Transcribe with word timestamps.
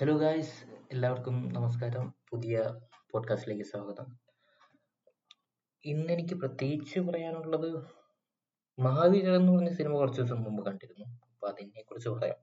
Hello 0.00 0.18
guys 0.18 0.64
എല്ലാവർക്കും 0.92 1.52
നമസ്കാരം. 1.52 2.14
പുതിയ 2.30 2.80
പോഡ്കാസ്റ്റിലേക്ക് 3.10 3.64
സ്വാഗതം. 3.64 4.18
ഇന്ന് 5.84 6.12
എനിക്ക് 6.12 6.34
പ്രത്യേകിച്ച് 6.34 7.00
പറയാനുള്ളത് 7.00 7.84
മഹാവീരൻ 8.78 9.36
എന്ന് 9.36 9.52
പറഞ്ഞ 9.52 9.72
സിനിമ 9.72 9.92
കുറച്ച് 9.92 10.20
ദിവസം 10.20 10.42
മുമ്പ് 10.42 10.66
കണ്ടിരുന്നു. 10.66 11.04
അപ്പൊ 11.04 11.48
അതിനെ 11.48 11.82
കുറിച്ച് 11.82 12.08
പറയാം. 12.08 12.36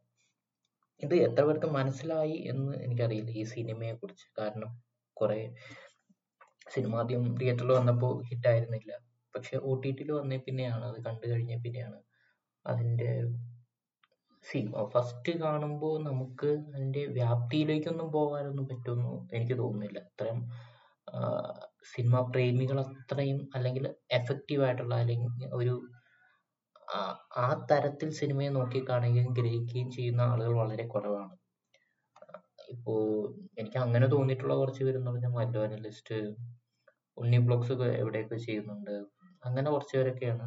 ഇത് 1.04 1.16
എത്ര 1.16 1.44
പേർക്ക് 1.44 1.66
മനസ്സിലായി 1.66 2.46
എന്ന് 2.48 2.78
എനിക്കറിയില്ല 2.78 3.32
ഈ 3.32 3.44
സിനിമയെ 3.44 3.94
കുറിച്ച്. 3.94 4.42
കാരണം 4.42 4.84
കുറെ 5.14 5.56
സിനിമ 6.70 6.96
ആദ്യം 6.96 7.38
തിയേറ്ററിൽ 7.38 7.72
വന്നപ്പോൾ 7.72 8.24
ഹിറ്റായിരുന്നില്ല 8.24 9.00
പക്ഷെ 9.36 9.58
ഒ 9.58 9.82
ടി 9.82 9.92
ടിയിൽ 9.92 10.12
വന്നേ 10.12 10.38
പിന്നെയാണ്. 10.38 10.86
അത് 10.86 11.06
കണ്ടു 11.06 11.28
കഴിഞ്ഞ 11.28 11.62
പിന്നെയാണ് 11.62 12.04
അതിന്റെ 12.66 13.22
സി 14.52 14.72
ഫസ്റ്റ് 14.88 15.40
കാണുമ്പോൾ 15.40 16.04
നമുക്ക് 16.04 16.48
അതിന്റെ 16.76 17.06
വ്യാപ്തിയിലേക്കൊന്നും 17.06 18.12
പോകാനൊന്നും 18.12 18.68
പറ്റുമെന്ന് 18.68 19.28
എനിക്ക് 19.34 19.58
തോന്നുന്നില്ല. 19.58 20.00
അത്രയും 20.00 20.50
സിനിമ 21.96 22.20
പ്രേമികൾ 22.22 22.82
അത്രയും 22.82 23.50
അല്ലെങ്കിൽ 23.56 23.96
എഫക്റ്റീവ് 24.12 24.64
ആയിട്ടുള്ള 24.64 24.96
അല്ലെങ്കിൽ 24.96 25.50
ഒരു 25.54 25.82
ആ- 27.38 27.68
തരത്തിൽ 27.72 28.10
സിനിമയെ 28.12 28.50
നോക്കി 28.50 28.86
കാണുകയും 28.90 29.34
ഗ്രഹിക്കുകയും 29.34 29.92
ചെയ്യുന്ന 29.92 30.22
ആളുകൾ 30.22 30.54
വളരെ 30.54 30.88
കുറവാണ്. 30.88 31.38
ഇപ്പോ 32.70 32.94
എനിക്ക് 33.60 33.78
അങ്ങനെ 33.78 34.08
തോന്നിയിട്ടുള്ള 34.08 34.56
കുറച്ച് 34.56 34.84
പേരെന്ന് 34.84 35.12
പറഞ്ഞാൽ 35.12 35.30
മല്ലു 35.30 35.60
അനലിസ്റ്റ് 35.60 36.36
ഉണ്ണി 37.18 37.38
ബ്ലോഗ്സ് 37.38 37.72
എവിടെയൊക്കെ 37.72 38.36
ചെയ്യുന്നുണ്ട് 38.36 38.92
അങ്ങനെ 39.46 39.72
കുറച്ച് 39.72 39.98
പേരൊക്കെയാണ്. 39.98 40.46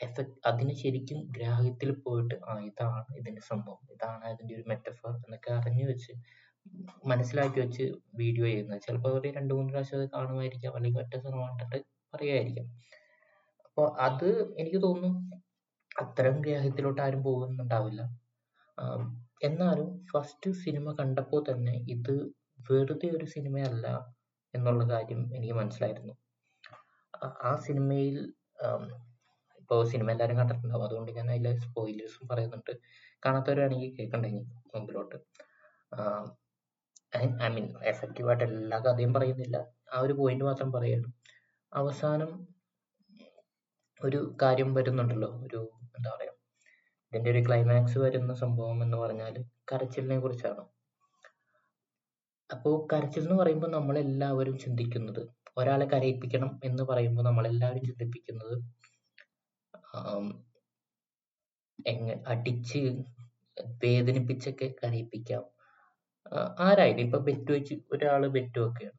എഫക്ട് 0.00 0.36
അതിന് 0.50 0.74
ശരിക്കും 0.82 1.18
ഗ്രാഹ്യത്തിൽ 1.36 1.90
പോയിട്ട് 2.04 2.36
ആ 2.50 2.52
ഇതാണ് 2.68 3.10
ഇതിന്റെ 3.20 3.42
സംഭവം. 3.50 3.80
ഇതാണ് 3.94 4.24
അതിന്റെ 4.30 4.54
ഒരു 4.58 4.64
മെറ്റഫർ 4.72 5.10
എന്നൊക്കെ 5.24 5.50
അറിഞ്ഞു 5.58 5.86
വെച്ച് 5.90 6.12
മനസ്സിലാക്കി 7.10 7.58
വെച്ച് 7.64 7.84
വീഡിയോ 8.20 8.46
ചെയ്യുന്നത്. 8.46 8.80
ചിലപ്പോൾ 8.86 9.10
അവർ 9.12 9.24
രണ്ട് 9.38 9.52
മൂന്ന് 9.54 9.70
പ്രാവശ്യം 9.74 9.98
അത് 10.00 10.06
കാണുമായിരിക്കാം 10.16 10.74
അല്ലെങ്കിൽ 10.76 11.00
ഒറ്റ 11.04 11.14
സിനിമ 11.24 11.42
കണ്ടിട്ട് 11.50 11.78
പറയുമായിരിക്കാം 12.14 12.66
അപ്പോൾ 13.68 13.86
അത് 14.06 14.28
എനിക്ക് 14.60 14.80
തോന്നുന്നു 14.86 15.10
അത്തരം 16.02 16.36
ഗ്രാഹ്യത്തിലോട്ട് 16.40 17.00
ആരും 17.06 17.22
പോകുന്നുണ്ടാവില്ല. 17.28 18.00
എന്നാലും 19.48 19.88
ഫസ്റ്റ് 20.12 20.50
സിനിമ 20.64 20.92
കണ്ടപ്പോൾ 21.00 21.40
തന്നെ 21.50 21.74
ഇത് 21.94 22.14
വെറുതെ 22.70 23.08
ഒരു 23.16 23.26
സിനിമയല്ല 23.34 23.86
എന്നുള്ള 24.54 24.82
കാര്യം 24.92 25.20
എനിക്ക് 25.36 25.54
മനസ്സിലായിരുന്നു. 25.54 26.14
ആ 27.48 27.52
സിനിമയിൽ 27.66 28.16
ഇപ്പോ 29.70 29.84
സിനിമ 29.84 30.10
എല്ലാവരും 30.10 30.38
കണ്ടിട്ടുണ്ടാവും. 30.38 30.84
അതുകൊണ്ട് 30.84 31.10
ഞാൻ 31.12 31.30
അതിലെ 31.30 31.50
സ്പോയിലേഴ്സും 31.56 32.28
പറയുന്നുണ്ട്. 32.28 32.70
കാണാത്തവരാണെങ്കിൽ 33.26 33.90
കേൾക്കണ്ടേ 33.98 34.30
മുമ്പിലോട്ട്. 34.74 35.16
ഐ 37.16 37.48
മീൻ 37.48 37.66
എഫക്റ്റീവ് 37.82 38.28
ആയിട്ട് 38.28 38.44
എല്ലാ 38.44 38.78
കഥയും 38.78 39.14
പറയുന്നില്ല. 39.14 39.56
ആ 39.94 40.00
ഒരു 40.00 40.12
പോയിന്റ് 40.12 40.44
മാത്രം 40.44 40.72
പറയാണ്. 40.72 41.12
അവസാനം 41.72 42.32
ഒരു 44.00 44.36
കാര്യം 44.42 44.74
വരുന്നുണ്ടല്ലോ. 44.74 45.30
ഒരു 45.46 45.60
എന്താ 45.98 46.10
പറയാ 46.16 46.32
ഇതിന്റെ 47.12 47.30
ഒരു 47.30 47.42
ക്ലൈമാക്സ് 47.48 47.98
വരുന്ന 47.98 48.34
സംഭവം 48.34 48.82
എന്ന് 48.82 48.96
പറഞ്ഞാൽ 48.96 49.36
കരച്ചിലിനെ 49.72 50.18
കുറിച്ചാണ്. 50.20 50.64
അപ്പോ 52.50 52.88
കരച്ചിൽ 52.92 53.22
എന്ന് 53.22 53.38
പറയുമ്പോൾ 53.42 53.70
നമ്മളെല്ലാവരും 53.70 54.58
ചിന്തിക്കുന്നത് 54.58 55.22
ഒരാളെ 55.58 55.86
കരയിപ്പിക്കണം 55.86 56.60
എന്ന് 56.64 56.82
പറയുമ്പോൾ 56.82 57.22
നമ്മളെല്ലാവരും 57.22 57.84
ചിന്തിപ്പിക്കുന്നത് 57.84 58.54
എങ്ങ 61.86 62.14
അടിച്ച് 62.26 62.80
വേദനിപ്പിച്ചൊക്കെ 63.84 64.74
കരയിപ്പിക്കാം. 64.82 65.44
ആരായാലും 66.58 67.00
ഇപ്പൊ 67.00 67.18
ബെറ്റ് 67.18 67.52
വെച്ച് 67.52 67.74
ഒരാൾ 67.92 68.26
ബെറ്റ് 68.28 68.58
വെക്കുകയാണ്. 68.58 68.98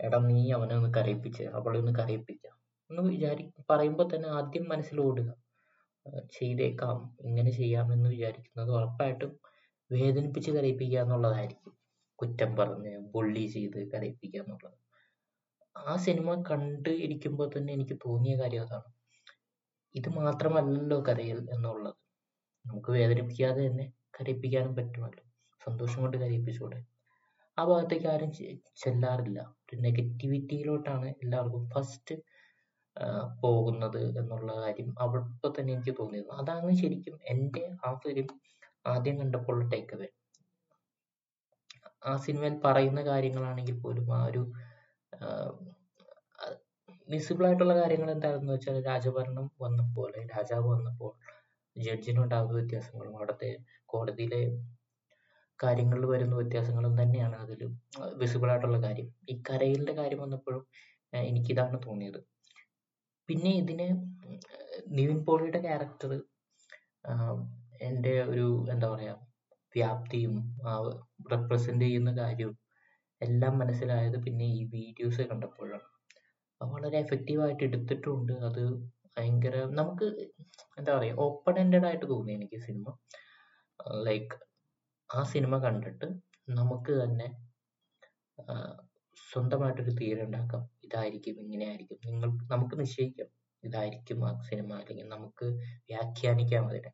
എടാ 0.00 0.18
നീ 0.18 0.52
അവനെ 0.52 0.74
ഒന്ന് 0.76 0.94
കരയിപ്പിച്ച് 0.94 1.42
അവളെ 1.42 1.78
ഒന്ന് 1.78 1.92
കരയിപ്പിക്കാം. 1.92 2.54
എന്ന് 2.90 3.02
വിചാരി 3.10 3.44
പറയുമ്പോൾ 3.70 4.06
തന്നെ 4.14 4.28
ആദ്യം 4.28 4.66
ആ, 6.06 6.10
ചെയ്തേക്കാം 6.38 6.98
ഇങ്ങനെ 7.20 7.50
ചെയ്യാമെന്ന് 7.50 8.08
വിചാരിക്കുന്നത് 8.08 8.70
ഉറപ്പായിട്ടും 8.70 9.32
വേദനിപ്പിച്ച് 9.90 10.50
കരയിപ്പിക്കുക 10.50 11.00
എന്നുള്ളതായിരിക്കും. 11.00 11.72
കുറ്റം 12.18 12.56
പറഞ്ഞ് 12.56 12.98
ബുള്ളി 13.14 13.46
ചെയ്ത് 13.46 13.92
കരയിപ്പിക്കുക 13.92 14.40
എന്നുള്ളത്. 14.40 14.78
ആ 15.76 15.96
സിനിമ 15.96 16.42
കണ്ട് 16.50 16.90
ഇരിക്കുമ്പോൾ 17.06 17.50
തന്നെ 17.56 17.72
എനിക്ക് 17.72 17.96
തോന്നിയ 18.06 18.36
കാര്യം 18.36 18.62
അതാണ്. 18.62 18.88
ഇത് 19.94 20.08
മാത്രമല്ലല്ലോ 20.18 20.98
കരയൽ 21.08 21.40
എന്നുള്ളത്. 21.54 21.96
നമുക്ക് 22.64 22.90
വേദനിപ്പിക്കാതെ 22.92 23.60
തന്നെ 23.68 23.86
കരയിപ്പിക്കാനും 24.16 24.72
പറ്റുമല്ലോ. 24.76 25.22
സന്തോഷം 25.60 26.00
കൊണ്ട് 26.02 26.16
കരയിപ്പിച്ചൂടെ. 26.16 26.78
ആ 27.58 27.64
ഭാഗത്തേക്ക് 27.64 28.06
ആരും 28.06 28.30
ചെല്ലാറില്ല. 28.82 29.38
ഒരു 29.64 29.76
നെഗറ്റിവിറ്റിയിലോട്ടാണ് 29.80 31.08
എല്ലാവർക്കും 31.22 31.64
ഫസ്റ്റ് 31.74 32.14
പോകുന്നത് 33.42 34.00
എന്നുള്ള 34.20 34.52
കാര്യം 34.62 34.88
അവിടെ 35.00 35.50
തന്നെ 35.58 35.72
എനിക്ക് 35.72 35.94
തോന്നിയത്. 35.98 36.30
അതാണ് 36.40 36.72
ശരിക്കും 36.82 37.16
എന്റെ 37.26 37.64
ആ 37.84 37.92
ഫിലിം 38.04 38.28
ആദ്യം 38.86 39.16
കണ്ടപ്പോൾ 39.20 39.56
ടേക്ക് 39.68 39.94
അവേ 39.96 40.08
ആ 42.06 42.12
സിനിമയിൽ 42.16 42.54
പറയുന്ന 42.64 43.00
കാര്യങ്ങളാണെങ്കിൽ 43.02 43.76
പോലും 43.80 44.06
ആ 44.14 44.20
ഒരു 44.24 44.42
വിസിബിൾ 47.12 47.44
ആയിട്ടുള്ള 47.48 47.74
കാര്യങ്ങൾ 47.80 48.08
എന്താണെന്ന് 48.14 48.52
വെച്ചാൽ 48.54 48.76
രാജഭരണം 48.88 49.46
വന്നപ്പോൾ 49.64 50.04
അല്ലെങ്കിൽ 50.08 50.32
രാജാവ് 50.36 50.66
വന്നപ്പോൾ 50.74 51.12
ജഡ്ജിനുണ്ടാകുന്ന 51.76 52.56
വ്യത്യാസങ്ങളും 52.58 53.14
അവിടുത്തെ 53.18 53.50
കോടതിയിലെ 53.92 54.42
കാര്യങ്ങളിൽ 55.58 56.04
വരുന്ന 56.12 56.34
വ്യത്യാസങ്ങളും 56.40 56.94
തന്നെയാണ് 57.00 57.36
അതിൽ 57.44 57.60
വിസിബിൾ 58.20 58.50
ആയിട്ടുള്ള 58.52 58.78
കാര്യം. 58.84 59.08
ഈ 59.30 59.34
കരയിലിന്റെ 59.48 59.94
കാര്യം 60.00 60.20
വന്നപ്പോഴും 60.24 60.62
എനിക്ക് 61.12 61.28
എനിക്കിതാണ് 61.30 61.78
തോന്നിയത്. 61.86 62.20
പിന്നെ 63.28 63.50
ഇതിന് 63.62 63.88
നിവിൻ 64.98 65.18
പോളിയുടെ 65.26 65.60
ക്യാരക്ടർ 65.66 66.12
എന്റെ 67.88 68.14
ഒരു 68.32 68.46
എന്താ 68.72 68.88
പറയാ 68.94 69.14
വ്യാപ്തിയും 69.74 70.34
റെപ്രസെന്റ് 71.32 71.84
ചെയ്യുന്ന 71.84 72.10
കാര്യവും 72.20 72.56
എല്ലാം 73.20 73.54
മനസ്സിലായത് 73.62 74.18
പിന്നെ 74.26 74.46
ഈ 74.58 74.62
വീഡിയോസ് 74.74 75.22
കണ്ടപ്പോഴാണ്. 75.30 75.86
വളരെ 76.60 76.98
എഫക്റ്റീവ് 76.98 77.42
ആയിട്ട് 77.42 77.64
എടുത്തിട്ടുണ്ട്. 77.64 78.32
അത് 78.32 78.62
ഭയങ്കര 79.16 79.56
നമുക്ക് 79.80 80.06
എന്താ 80.78 80.90
പറയാ 80.98 81.14
ഓപ്പൺ 81.26 81.58
എൻഡഡ് 81.58 81.86
ആയിട്ട് 81.86 82.06
തോന്നി 82.10 82.32
എനിക്ക് 82.32 82.58
സിനിമ 82.66 82.86
ലൈക്ക് 84.08 84.36
ആ 85.10 85.22
സിനിമ 85.22 85.54
കണ്ടിട്ട് 85.58 86.08
നമുക്ക് 86.48 86.92
തന്നെ 87.02 87.28
സ്വന്തമായിട്ട് 88.38 88.88
സ്വന്തമായിട്ടൊരു 89.16 89.92
തീരെ 90.00 90.20
ഉണ്ടാക്കാം. 90.24 90.62
ഇതായിരിക്കും 90.84 91.36
ഇങ്ങനെയായിരിക്കും. 91.40 91.98
നിങ്ങൾ 92.06 92.30
നമുക്ക് 92.52 92.80
നിശ്ചയിക്കാം. 92.80 93.28
ഇതായിരിക്കും 93.62 94.18
ആ 94.28 94.30
സിനിമ 94.50 94.70
അല്ലെങ്കിൽ 94.74 95.08
നമുക്ക് 95.08 95.46
വ്യാഖ്യാനിക്കാം 95.90 96.68
അതിനെ. 96.68 96.90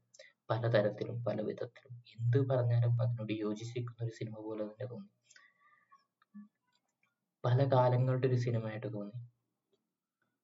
പലതരത്തിലും 0.50 1.24
പല 1.24 1.40
വിധത്തിലും. 1.40 1.94
എന്ത് 2.16 2.38
പറഞ്ഞാലും 2.50 3.02
അതിനോട് 3.02 3.32
യോജിച്ചിരിക്കുന്ന 3.32 4.04
ഒരു 4.06 4.14
സിനിമ 4.18 4.36
പോലെ 4.46 4.62
തന്നെ 4.64 4.86
തോന്നി. 4.92 5.10
പല 7.44 7.58
കാലങ്ങളുടെ 7.74 8.26
ഒരു 8.28 8.36
സിനിമയായിട്ട് 8.36 8.86
തോന്നി. 8.86 9.18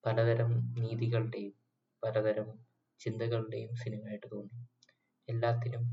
പലതരം 0.04 0.52
നീതികളുടെയും 0.82 1.54
പലതരം 2.02 2.48
ചിന്തകളുടെയും 3.00 3.72
സിനിമയായിട്ട് 3.82 4.28
തോന്നി. 4.32 4.58
എല്ലാത്തിനും 5.28 5.84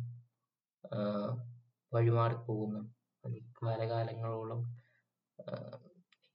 വഴിമാറിപ്പോകുന്ന 1.92 2.78
കാലകാലങ്ങളോളം 3.60 4.62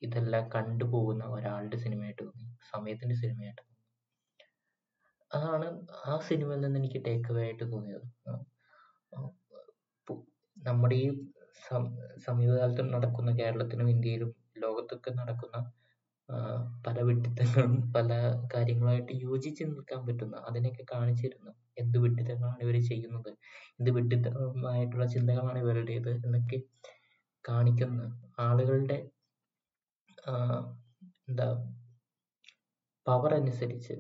ഇതെല്ലാം 0.03 0.45
കണ്ടുപോകുന്ന 0.55 1.25
ഒരാളുടെ 1.27 1.77
സിനിമയായിട്ട് 1.85 2.23
തോന്നി. 2.23 2.47
സമയത്തിന്റെ 2.73 3.17
സിനിമയായിട്ട് 3.23 3.63
തോന്നി. 3.63 3.73
അതാണ് 5.31 5.69
ആ 6.07 6.15
സിനിമയിൽ 6.29 6.61
നിന്ന് 6.65 6.79
എനിക്ക് 6.81 7.01
ടേക്ക് 7.07 7.31
അവേ 7.33 7.43
ആയിട്ട് 7.43 7.65
തോന്നിയത്. 7.73 8.07
നമ്മുടെ 10.57 10.97
ഈ 11.05 11.09
സമീപകാലത്ത് 12.27 12.83
നടക്കുന്ന 12.95 13.31
കേരളത്തിലും 13.41 13.89
ഇന്ത്യയിലും 13.91 14.31
ലോകത്തൊക്കെ 14.65 15.11
നടക്കുന്ന 15.21 15.57
പല 16.85 16.97
വിഡ്ഢിത്തങ്ങളും 17.01 17.75
പല 17.93 18.11
കാര്യങ്ങളുമായിട്ട് 18.55 19.13
യോജിച്ച് 19.25 19.65
നിൽക്കാൻ 19.65 20.01
പറ്റുന്ന 20.07 20.37
അതിനെയൊക്കെ 20.49 20.85
കാണിച്ചിരുന്നു 20.93 21.53
എന്ത് 21.79 21.97
വിഡ്ഢിത്തങ്ങളാണ് 21.99 22.63
ഇവർ 22.63 22.77
ചെയ്യുന്നത് 22.89 23.31
എന്ത് 23.79 23.91
വിഡ്ഢിത്തമായിട്ടുള്ള 23.91 25.07
ചിന്തകളാണ് 25.15 25.59
ഇവരുടേത് 25.59 26.11
എന്നൊക്കെ 26.19 26.59
കാണിക്കുന്ന 27.45 28.03
ആളുകളുടെ 28.39 28.99
എന്താ 31.29 31.47
പവർ 33.07 33.33
അനുസരിച്ച് 33.35 33.95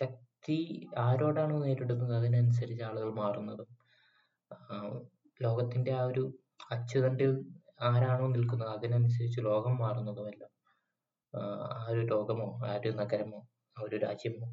ശക്തി 0.00 0.56
ആരോടാണോ 1.04 1.56
നേരിടുന്നത് 1.64 2.12
അതിനനുസരിച്ച് 2.18 2.84
ആളുകൾ 2.84 3.10
മാറുന്നതും 3.20 3.70
ലോകത്തിന്റെ 5.40 5.92
ആ 5.92 6.02
ഒരു 6.10 6.24
അച്ചുതണ്ടിൽ 6.70 7.32
ആരാണോ 7.88 8.26
നിൽക്കുന്നത് 8.34 8.72
അതിനനുസരിച്ച് 8.76 9.40
ലോകം 9.48 9.74
മാറുന്നതുമെല്ലാം. 9.78 10.50
ആ 11.34 11.86
ഒരു 11.90 12.00
ലോകമോ 12.00 12.60
ആ 12.66 12.74
ഒരു 12.74 12.88
നഗരമോ 12.88 13.40
ആ 13.76 13.82
ഒരു 13.82 13.96
രാജ്യമോ 13.96 14.48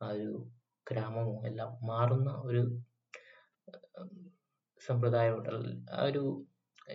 ആ 0.00 0.08
ഒരു 0.08 0.30
ഗ്രാമമോ 0.90 1.46
എല്ലാം 1.46 1.70
മാറുന്ന 1.86 2.30
ഒരു 2.44 2.62
സമ്പ്രദായമുണ്ട് 4.80 5.50
ആ 5.92 6.02
ഒരു 6.02 6.22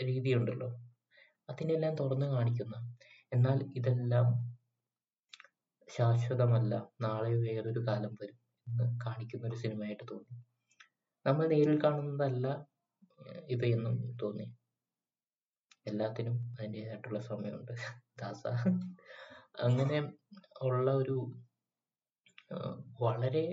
രീതിയുണ്ടല്ലോ. 0.04 0.70
അതിനെല്ലാം 1.50 1.96
തുറന്നു 1.96 2.26
കാണിക്കുന്ന 2.26 2.76
എന്നാൽ 3.34 3.60
ഇതെല്ലാം 3.76 4.28
ശാശ്വതമല്ല 5.88 6.74
നാളെ 7.02 7.34
വേറൊരു 7.34 7.80
കാലം 7.88 8.14
വരും 8.22 8.40
എന്ന് 8.68 9.00
കാണിക്കുന്ന 9.06 9.48
ഒരു 9.48 9.56
സിനിമയായിട്ട് 9.56 10.04
തോന്നി. 10.12 10.36
നമ്മൾ 11.26 11.48
നേരിൽ 11.48 11.78
കാണുന്നതല്ല 11.84 12.48
ഇത് 13.30 13.48
ഇവയെന്നും 13.48 14.18
തോന്നി. 14.22 14.48
എല്ലാത്തിനും 15.86 16.56
അതിന്റെതായിട്ടുള്ള 16.60 17.20
സമയമുണ്ട്. 17.20 17.74
ദാസ. 18.20 18.44
അങ്ങനെ 19.58 19.98
ഉള്ള 20.68 20.88
ഒരു 21.02 21.16
വളരെ 23.02 23.46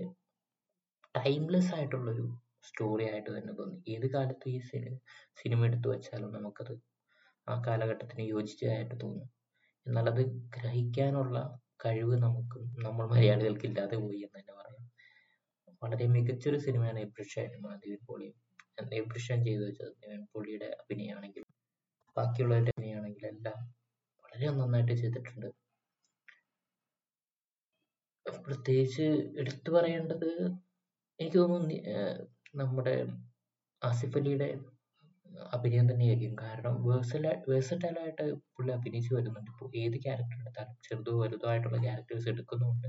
ടൈംലെസ് 1.15 1.73
ആയിട്ടുള്ളൊരു 1.77 2.27
സ്റ്റോറി 2.69 3.05
ആയിട്ട് 3.11 3.31
തന്നെ 3.37 3.53
തോന്നി. 3.59 3.79
ഏത് 3.95 4.07
കാലത്ത് 4.15 4.47
ഈ 4.57 4.59
സിനി 4.69 4.93
സിനിമ 5.41 5.67
എടുത്തു 5.69 5.89
വെച്ചാലും 5.93 6.31
നമുക്കത് 6.37 6.75
ആ 7.47 7.55
കാലഘട്ടത്തിന് 7.67 8.25
യോജിച്ചതായിട്ട് 8.35 8.97
തോന്നും. 9.05 9.29
എന്നാൽ 9.87 10.07
അത് 10.13 10.23
ഗ്രഹിക്കാനുള്ള 10.57 11.39
കഴിവ് 11.85 12.17
നമുക്ക് 12.27 12.59
നമ്മൾ 12.85 13.05
മലയാളികൾക്ക് 13.15 13.67
ഇല്ലാതെ 13.71 13.97
പോയി 14.05 14.21
എന്ന് 14.27 14.39
തന്നെ 14.39 14.55
പറയാം. 14.61 14.85
വളരെ 15.83 16.07
മികച്ചൊരു 16.15 16.59
സിനിമയാണ് 16.67 17.01
എബ്രിഷായിട്ടും 17.07 17.65
നിവിൻ 17.85 18.03
പോളിയും 18.11 18.37
എബ്രിഷൻ 19.01 19.39
ചെയ്തു 19.49 19.65
വെച്ചത്. 19.69 19.93
നിവിൻ 20.05 20.23
പോളിയുടെ 20.33 20.69
അഭിനയമാണെങ്കിലും 20.81 21.51
ബാക്കിയുള്ളവരുടെ 22.17 22.73
അഭിനയമാണെങ്കിലും 22.77 23.29
എല്ലാം 23.35 23.59
വളരെ 24.25 24.49
നന്നായിട്ട് 24.61 24.95
ചെയ്തിട്ടുണ്ട്. 25.03 25.49
പ്രത്യേകിച്ച് 28.27 29.07
എടുത്തു 29.41 29.71
പറയേണ്ടത് 29.73 30.31
എനിക്ക് 31.21 31.39
തോന്നുന്നു 31.39 31.79
നമ്മുടെ 32.61 32.95
ആസിഫ് 33.83 34.19
അലിയുടെ 34.19 34.49
അഭിനയം 35.53 35.87
തന്നെയായിരിക്കും. 35.91 36.35
കാരണം 36.45 36.75
വേഴ്സല 36.89 37.27
ആയിട്ട് 38.03 38.25
പുള്ളി 38.57 38.73
അഭിനയിച്ചു 38.77 39.13
വരുന്നുണ്ട്. 39.15 39.51
ഇപ്പോൾ 39.53 39.69
ഏത് 39.83 39.97
ക്യാരക്ടർ 40.05 40.37
എടുത്താലും 40.43 40.77
ചെറുതോ 40.87 41.13
വലുതോ 41.23 41.47
ആയിട്ടുള്ള 41.51 41.79
ക്യാരക്ടേഴ്സ് 41.87 42.29
എടുക്കുന്നുണ്ട്. 42.29 42.89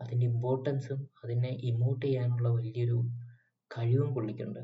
അതിന്റെ 0.00 0.26
ഇമ്പോർട്ടൻസും 0.32 1.00
അതിനെ 1.24 1.50
ഇമോട്ട് 1.70 2.04
ചെയ്യാനുള്ള 2.06 2.48
വലിയൊരു 2.56 2.98
കഴിവും 3.70 4.10
പുള്ളിക്കുണ്ട്. 4.14 4.62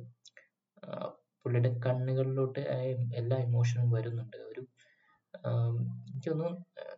പുള്ളിയുടെ 1.44 1.70
കണ്ണുകളിലോട്ട് 1.86 2.62
എല്ലാ 3.20 3.36
ഇമോഷനും 3.48 3.90
വരുന്നുണ്ട്. 3.96 4.38
ഒരു 4.50 4.62
എനിക്കൊന്നും 6.08 6.52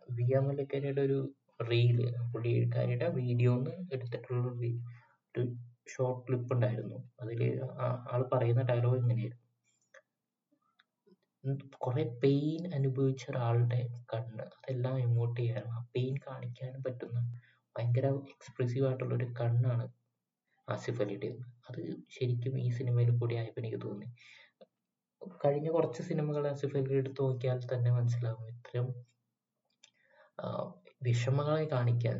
എനിക്ക് 0.09 0.23
തോന്നുന്നു 0.23 0.47
മല്ലിക്കരയുടെ 0.47 1.01
ഒരു 1.01 1.19
റീൽ 1.69 1.99
പുള്ളിക്കാരിയുടെ 2.31 3.07
വീഡിയോന്ന് 3.19 3.73
എടുത്തിട്ടുള്ള 3.95 4.43
ഒരു 4.51 5.43
ഷോർട്ട് 5.93 6.23
ക്ലിപ്പ് 6.25 6.51
ഉണ്ടായിരുന്നു. 6.55 6.97
അതിൽ 7.21 7.39
ആൾ 8.13 8.21
പറയുന്ന 8.33 8.63
ഡയലോഗ് 8.71 8.99
ഇങ്ങനെയായിരുന്നു. 9.03 9.37
കുറെ 11.83 12.03
പെയിൻ 12.23 12.63
അനുഭവിച്ച 12.77 13.23
ഒരാളുടെ 13.31 13.79
കണ്ണ് 14.11 14.43
അതെല്ലാം 14.57 14.97
ഇമോട്ട് 15.05 15.37
ചെയ്യാനും 15.39 15.71
ആ 15.77 15.79
പെയിൻ 15.95 16.13
കാണിക്കാനും 16.27 16.81
പറ്റുന്ന 16.87 17.19
ഭയങ്കര 17.75 18.07
എക്സ്പ്രസീവ് 18.33 18.85
ആയിട്ടുള്ള 18.87 19.13
ഒരു 19.19 19.27
കണ്ണാണ് 19.39 19.85
ആസിഫ് 20.67 21.01
അലിയുടെ. 21.03 21.29
അത് 21.69 21.81
ശരിക്കും 22.15 22.53
ഈ 22.65 22.67
സിനിമയിൽ 22.79 23.09
കൂടി 23.21 23.35
ആയപ്പോൾ 23.39 23.61
എനിക്ക് 23.61 23.79
തോന്നി. 23.85 24.07
കഴിഞ്ഞ 25.43 25.67
കുറച്ച് 25.75 26.01
സിനിമകൾ 26.09 26.43
ആസിഫ് 26.51 26.77
അലി 26.79 26.93
എടുത്ത് 27.01 27.21
നോക്കിയാൽ 27.25 27.59
തന്നെ 27.73 27.91
മനസ്സിലാവും 27.97 28.45
ഇത്രയും 28.53 28.87
വിഷമങ്ങളെ 31.01 31.65
കാണിക്കാൻ 31.65 32.17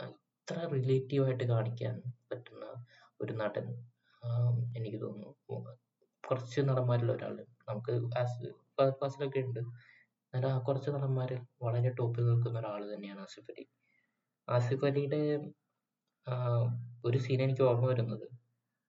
ഇത്ര 0.00 0.58
റിലേറ്റീവ് 0.74 1.24
ആയിട്ട് 1.24 1.44
കാണിക്കാൻ 1.44 1.94
പറ്റുന്ന 2.30 2.64
ഒരു 3.20 3.32
നടൻ 3.32 3.66
എനിക്ക് 4.76 4.98
തോന്നുന്നു. 5.02 5.32
കുറച്ച് 6.24 6.60
നടന്മാരിൽ 6.60 7.08
ഒരാൾ 7.12 7.34
നമുക്ക് 7.68 7.92
ഒക്കെ 9.26 9.40
ഉണ്ട്. 9.48 9.60
എന്നാലും 10.32 10.48
ആ 10.54 10.56
കുറച്ച് 10.68 10.90
നടന്മാരിൽ 10.96 11.40
വളരെ 11.64 11.90
ടോപ്പിൽ 11.98 12.24
നിൽക്കുന്ന 12.30 12.56
ഒരാൾ 12.62 12.82
തന്നെയാണ് 12.92 13.20
ആസിഫ് 13.26 13.50
അലി. 13.52 13.64
ആസിഫ് 14.48 14.86
അലിയുടെ 14.88 15.20
ഒരു 17.04 17.18
സീൻ 17.24 17.40
എനിക്ക് 17.42 17.64
ഓർമ്മ 17.68 17.86
വരുന്നത്. 17.92 18.26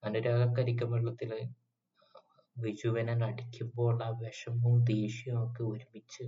അനുരാഗ 0.04 0.42
കരിക്കം 0.58 0.90
വെള്ളത്തിൽ 0.96 1.32
വിജുവനൻ 2.56 3.20
അടിക്കുമ്പോൾ 3.30 3.96
ആ 4.08 4.10
വിഷമവും 4.22 4.78
ദേഷ്യവും 4.92 5.40
ഒക്കെ 5.46 5.64
ഒരുമിച്ച് 5.72 6.26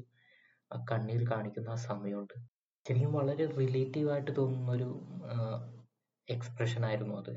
ആ 0.72 0.78
കണ്ണിൽ 0.92 1.22
കാണിക്കുന്ന 1.32 1.70
ആ 1.70 1.80
സമയമുണ്ട്. 1.90 2.36
ശരിക്കും 2.86 3.12
വളരെ 3.14 3.46
റിലേറ്റീവ് 3.60 4.10
ആയിട്ട് 4.14 4.32
തോന്നുന്ന 4.38 4.72
ഒരു 4.72 4.90
എക്സ്പ്രഷൻ 6.28 6.82
ആയിരുന്നു 6.86 7.16
അത്. 7.22 7.34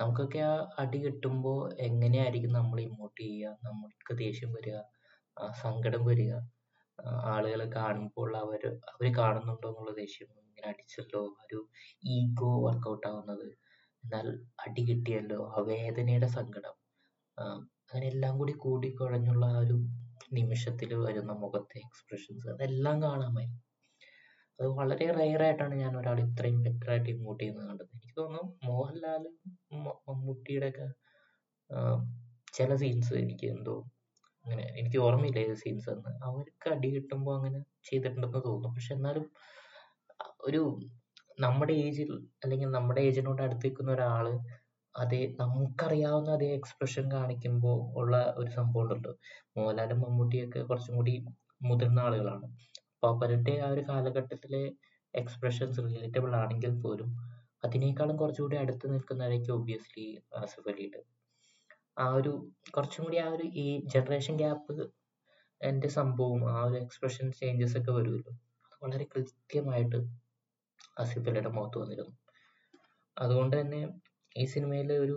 നമുക്കൊക്കെ 0.00 0.40
ആ 0.50 0.52
അടി 0.82 0.98
കിട്ടുമ്പോൾ 1.04 1.58
എങ്ങനെയായിരിക്കും 1.88 2.52
നമ്മൾ 2.52 2.78
ഇമോട്ട് 2.80 3.20
ചെയ്യുക 3.22 3.54
നമുക്ക് 3.68 4.12
ദേഷ്യം 4.24 4.50
വരിക 4.56 4.76
സങ്കടം 5.62 6.02
വരിക 6.10 6.32
ആളുകളെ 7.32 7.66
കാണുമ്പോൾ 7.76 8.30
അവർ 8.44 8.62
അവർ 8.92 9.06
കാണുന്നുണ്ടോ 9.18 9.68
എന്നുള്ള 9.72 9.92
ദേഷ്യം 10.02 10.30
ഇങ്ങനെ 10.42 10.66
അടിച്ചല്ലോ 10.72 11.20
ഒരു 11.42 11.58
ഈഗോ 12.14 12.50
വർക്കൗട്ട് 12.66 13.06
ആവുന്നത്. 13.10 13.46
എന്നാൽ 14.04 14.26
അടി 14.64 14.82
കിട്ടിയല്ലോ 14.88 15.40
ആ 15.54 15.60
വേദനയുടെ 15.72 16.28
സങ്കടം 16.38 16.76
അങ്ങനെ 17.38 18.06
എല്ലാം 18.12 18.34
കൂടി 18.40 18.54
കൂടിക്കുഴഞ്ഞുള്ള 18.64 19.44
ആ 19.54 19.60
ഒരു 19.64 19.76
നിമിഷത്തിൽ 20.38 20.90
വരുന്ന 21.06 21.32
മുഖത്തെ 21.44 21.76
എക്സ്പ്രഷൻസ് 21.86 22.46
അതെല്ലാം 22.54 22.96
കാണാമായിരുന്നു. 23.06 23.62
അത് 24.60 24.68
വളരെ 24.68 25.06
റെയർ 25.12 25.42
ആയിട്ടാണ് 25.42 25.74
ഞാൻ 25.74 25.98
ഒരാൾ 25.98 26.20
ഇത്രയും 26.20 26.62
ബെറ്റർ 26.62 26.90
ആയിട്ട് 26.90 27.10
ഇമോട്ട് 27.10 27.42
ചെയ്യുന്നത് 27.42 27.68
കണ്ടത്. 27.68 27.86
എനിക്ക് 27.94 28.20
തോന്നുന്നു 28.20 28.58
മോഹൻലാലും 28.64 29.34
മ- 29.84 29.98
മമ്മൂട്ടിയുടെ 30.08 30.66
ഒക്കെ 30.66 30.86
ചില 32.54 32.74
സീൻസ് 32.74 33.14
എനിക്ക് 33.14 33.46
എന്തോ 33.46 33.74
അങ്ങനെ 34.44 34.62
എനിക്ക് 34.78 34.98
ഓർമ്മയില്ല 34.98 35.38
ഏത് 35.38 35.54
സീൻസ് 35.54 35.90
എന്ന് 35.90 36.24
അവർക്ക് 36.24 36.70
അടി 36.70 36.88
കിട്ടുമ്പോൾ 36.88 37.36
അങ്ങനെ 37.36 37.58
ചെയ്തിട്ടുണ്ടെന്ന് 37.90 38.40
തോന്നുന്നു. 38.44 38.68
പക്ഷെ 38.68 38.94
എന്നാലും 38.94 39.26
ഒരു 40.40 40.62
നമ്മുടെ 41.40 41.72
ഏജിൽ 41.72 42.10
അല്ലെങ്കിൽ 42.44 42.68
നമ്മുടെ 42.68 43.00
ഏജിനോട് 43.00 43.42
അടുത്ത് 43.42 43.66
നിൽക്കുന്ന 43.66 43.92
ഒരാൾ 43.92 44.26
അതേ 44.94 45.36
നമുക്കറിയാവുന്ന 45.40 46.30
അതേ 46.30 46.46
എക്സ്പ്രഷൻ 46.54 47.12
കാണിക്കുമ്പോൾ 47.12 47.98
ഉള്ള 47.98 48.34
ഒരു 48.38 48.50
സംഭവം 48.50 48.82
ഉണ്ടല്ലോ. 48.82 49.12
മോഹൻലാലും 49.56 50.00
മമ്മൂട്ടിയൊക്കെ 50.00 50.60
കുറച്ചും 50.60 50.96
കൂടി 50.96 51.14
മുതിർന്ന 51.62 52.00
ആളുകളാണ്. 52.00 52.46
അപ്പൊ 53.02 53.26
ആ 53.58 53.68
ഒരു 53.68 53.82
കാലഘട്ടത്തിലെ 53.88 54.62
എക്സ്പ്രഷൻസ് 55.14 55.84
റിലേറ്റബിൾ 55.86 56.32
ആണെങ്കിൽ 56.36 56.72
പോലും 56.82 57.10
അതിനേക്കാളും 57.64 58.16
കുറച്ചുകൂടി 58.16 58.56
അടുത്ത് 58.56 58.86
നിൽക്കുന്നതായിരിക്കും 58.92 59.54
ഒബ്വിയസ്ലി 59.54 60.06
അലിയുടെ 60.66 61.00
ആ 61.96 62.06
ഒരു 62.10 62.32
കുറച്ചും 62.74 63.04
കൂടി 63.04 63.18
ആ 63.18 63.28
ഒരു 63.28 63.46
ഈ 63.56 63.64
ജനറേഷൻ 63.94 64.34
ഗ്യാപ്പ് 64.36 64.74
എന്റെ 65.60 65.88
സംഭവം 65.96 66.42
ആ 66.50 66.58
ഒരു 66.64 66.76
എക്സ്പ്രഷൻ 66.76 67.26
ചേഞ്ചസ് 67.32 67.76
ഒക്കെ 67.78 67.92
വരുമല്ലോ. 67.92 68.32
അത് 68.64 68.76
വളരെ 68.82 69.04
കൃത്യമായിട്ട് 69.14 69.98
ആസിഫ് 70.96 71.28
അലിയുടെ 71.30 71.50
മുഖത്ത് 71.56 71.78
വന്നിരുന്നു. 71.78 72.14
അതുകൊണ്ട് 73.16 73.54
തന്നെ 73.56 73.80
ഈ 74.36 74.44
സിനിമയിലെ 74.46 74.96
ഒരു 74.98 75.16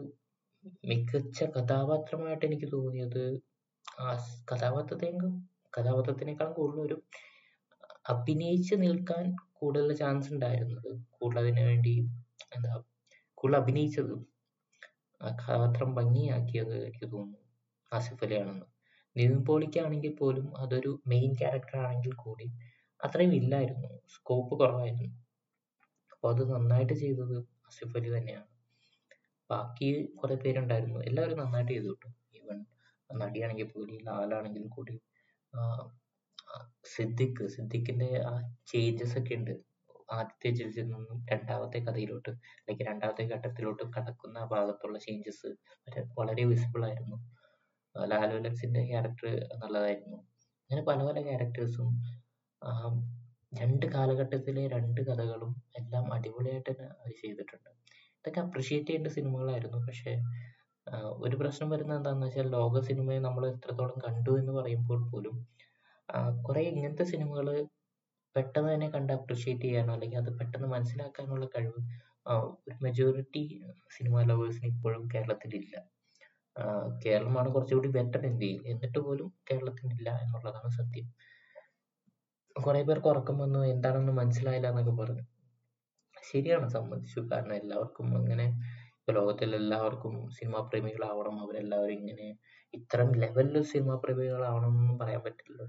മികച്ച 0.84 1.44
കഥാപാത്രമായിട്ട് 1.56 2.44
എനിക്ക് 2.46 2.67
തോന്നിയത് 2.74 3.24
ആ 4.00 4.08
കഥാപാത്രത്തെ 4.51 5.08
കഥാപാത്രത്തെയും 5.12 5.17
കഥാപാത്രത്തിനേക്കാളും 5.77 6.53
കൂടുതൽ 6.53 6.82
ഒരു 6.82 6.98
അഭിനയിച്ച് 8.10 8.75
നിൽക്കാൻ 8.75 9.36
കൂടുതൽ 9.53 9.96
ചാൻസ് 9.96 10.34
ഉണ്ടായിരുന്നത് 10.34 11.01
കൂടുതൽ 11.10 11.39
അതിനു 11.39 11.62
വേണ്ടി 11.62 11.93
എന്താ 12.55 12.84
കൂടുതൽ 13.34 13.60
അഭിനയിച്ചത്. 13.60 14.13
ആ 15.22 15.29
കഥാപാത്രം 15.29 15.96
ഭംഗിയാക്കിയത് 15.96 16.86
എനിക്ക് 16.86 17.12
തോന്നുന്നു. 17.12 17.38
ആസിഫ് 17.93 18.24
അലിയാണെന്ന്. 18.24 18.65
നിവിൻ 19.17 19.46
പോളിക്കാണെങ്കിൽ 19.46 20.15
പോലും 20.15 20.58
അതൊരു 20.58 21.01
മെയിൻ 21.08 21.34
ക്യാരക്ടർ 21.34 21.77
ആണെങ്കിൽ 21.77 22.13
കൂടി 22.13 22.48
അത്രയും 23.03 23.34
ഇല്ലായിരുന്നു. 23.34 24.00
സ്കോപ്പ് 24.08 24.60
കുറവായിരുന്നു. 24.60 25.10
അപ്പൊ 26.12 26.34
അത് 26.34 26.53
നന്നായിട്ട് 26.53 26.93
ചെയ്തത് 26.93 27.38
ആസിഫ് 27.67 27.98
അലി 27.98 28.17
തന്നെയാണ്. 28.17 28.48
ബാക്കി 29.50 30.15
കുറെ 30.15 30.36
പേരുണ്ടായിരുന്നു. 30.36 31.00
എല്ലാവരും 31.00 31.38
നന്നായിട്ട് 31.38 31.72
ചെയ്തു 31.72 31.88
കേട്ടോ. 31.88 32.10
ഈവൻ 32.34 32.65
നടിയാണെങ്കിൽ 33.22 33.67
പോലും 33.67 33.98
ലാലാണെങ്കിലും 34.05 34.70
കൂടി 34.70 35.01
സിദ്ദിഖ് 36.93 37.46
സിദ്ദിഖിന്റെ 37.55 38.10
ആ 38.29 38.34
ചേഞ്ചസ് 38.72 39.15
ഒക്കെ 39.20 39.36
ഉണ്ട്. 39.39 39.53
ആദ്യത്തെ 40.10 40.50
ജിൽസിൽ 40.58 40.88
നിന്നും 40.93 41.17
രണ്ടാമത്തെ 41.31 41.79
കഥയിലോട്ട് 41.88 42.31
അല്ലെങ്കിൽ 42.58 42.86
രണ്ടാമത്തെ 42.91 43.24
ഘട്ടത്തിലോട്ട് 43.34 43.84
കടക്കുന്ന 43.96 44.38
ആ 44.43 44.48
ഭാഗത്തുള്ള 44.53 44.98
ചേഞ്ചസ് 45.05 45.50
വളരെ 46.20 46.43
വിസിബിൾ 46.51 46.84
ആയിരുന്നു. 46.89 47.17
ലാലു 47.96 48.38
ലക്സിന്റെ 48.48 48.81
ക്യാരക്ടർ 48.89 49.27
നല്ലതായിരുന്നു. 49.63 50.20
അങ്ങനെ 50.70 50.84
പല 50.89 51.00
പല 51.08 51.20
ക്യാരക്ടേഴ്സും 51.29 51.89
രണ്ട് 53.62 53.86
കാലഘട്ടത്തിലെ 53.96 54.63
രണ്ട് 54.75 55.01
കഥകളും 55.08 55.51
എല്ലാം 55.79 56.05
അടിപൊളിയായിട്ട് 56.15 56.70
തന്നെ 56.72 56.88
അവർ 56.93 57.12
ചെയ്തിട്ടുണ്ട്. 57.22 57.70
ഇതൊക്കെ 58.20 58.39
അപ്രിഷിയേറ്റ് 58.46 58.89
ചെയ്യേണ്ട 58.89 59.10
സിനിമകളായിരുന്നു. 59.17 59.79
പക്ഷെ 59.88 60.13
ഒരു 61.25 61.36
പ്രശ്നം 61.41 61.67
വരുന്നത് 61.74 61.98
എന്താണെന്ന് 62.00 62.27
വെച്ചാൽ 62.27 62.48
ലോക 62.58 62.79
സിനിമയെ 62.89 63.20
നമ്മൾ 63.27 63.43
എത്രത്തോളം 63.51 63.98
കണ്ടു 64.05 64.31
എന്ന് 64.41 64.53
പറയുമ്പോൾ 64.60 65.01
പോലും 65.12 65.36
കുറെ 66.43 66.62
ഇങ്ങനത്തെ 66.62 67.03
സിനിമകൾ 67.03 67.48
പെട്ടെന്ന് 68.36 68.70
തന്നെ 68.74 68.88
കണ്ട് 68.89 69.12
അപ്രിഷിയേറ്റ് 69.13 69.62
ചെയ്യാനോ 69.62 69.91
അല്ലെങ്കിൽ 69.93 70.17
അത് 70.17 70.29
പെട്ടെന്ന് 70.39 70.67
മനസ്സിലാക്കാനുള്ള 70.67 71.46
കഴിവ് 71.46 71.79
ഒരു 72.27 72.75
മെജോറിറ്റി 72.84 73.41
സിനിമ 73.89 74.22
ലവേഴ്സിന് 74.22 74.67
ഇപ്പോഴും 74.67 75.03
കേരളത്തിലില്ല. 75.13 75.75
കേരളമാണ് 77.05 77.50
കുറച്ചുകൂടി 77.50 77.89
ബെറ്റർ 77.89 78.22
ഇന്ത്യയിൽ 78.25 78.62
എന്നിട്ട് 78.67 79.00
പോലും 79.00 79.27
കേരളത്തിനില്ല 79.50 80.10
എന്നുള്ളതാണ് 80.24 80.70
സത്യം. 80.70 81.08
കുറെ 82.55 82.81
പേർക്ക് 82.84 83.08
ഉറക്കം 83.08 83.38
വന്നു 83.38 83.60
എന്താണെന്ന് 83.65 84.12
മനസ്സിലായില്ല 84.12 84.70
എന്നൊക്കെ 84.70 84.93
പറഞ്ഞു. 85.01 85.25
ശരിയാണ് 86.24 86.67
സമ്മതിച്ചു 86.70 87.20
കാരണം 87.31 87.55
എല്ലാവർക്കും 87.55 88.08
അങ്ങനെ 88.17 88.46
ഇപ്പൊ 89.00 89.12
ലോകത്തിൽ 89.13 89.55
എല്ലാവർക്കും 89.55 90.13
സിനിമാ 90.29 90.60
പ്രേമികളാവണം 90.62 91.38
അവരെല്ലാവരും 91.41 91.96
ഇങ്ങനെ 92.00 92.27
ഇത്തരം 92.74 93.10
ലെവലിൽ 93.13 93.63
സിനിമാ 93.63 93.96
പ്രേമികളാവണം 93.96 94.70
എന്നൊന്നും 94.70 95.00
പറയാൻ 95.00 95.22
പറ്റില്ല 95.22 95.62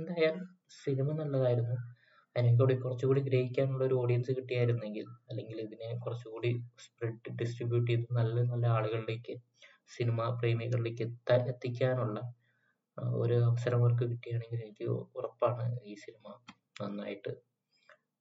എന്തായാലും 0.00 0.44
സിനിമ 0.82 1.12
നല്ലതായിരുന്നു 1.12 1.76
അതിനെ 2.36 2.50
കൂടി 2.58 2.74
കുറച്ചുകൂടി 2.74 3.20
ഗ്രഹിക്കാനുള്ള 3.20 3.82
ഒരു 3.84 3.94
ഓഡിയൻസ് 3.94 4.32
കിട്ടിയായിരുന്നെങ്കിൽ 4.32 5.06
അല്ലെങ്കിൽ 5.30 5.58
ഇതിനെ 5.60 5.88
കുറച്ചുകൂടി 6.04 6.50
സ്പ്രെഡ് 6.78 7.32
ഡിസ്ട്രിബ്യൂട്ട് 7.40 7.88
ചെയ്ത് 7.90 8.06
നല്ല 8.10 8.42
നല്ല 8.42 8.66
ആളുകളിലേക്ക് 8.76 9.34
സിനിമ 9.88 10.28
പ്രേമികളിലേക്ക് 10.40 11.02
എത്താ 11.02 11.36
എത്തിക്കാനുള്ള 11.52 12.18
ഒരു 13.16 13.36
അവസരം 13.44 13.78
അവർക്ക് 13.80 14.04
കിട്ടുകയാണെങ്കിൽ 14.04 14.60
എനിക്ക് 14.60 14.86
ഉറപ്പാണ് 15.18 15.66
ഈ 15.84 15.94
സിനിമ 15.96 16.26
നന്നായിട്ട് 16.80 17.32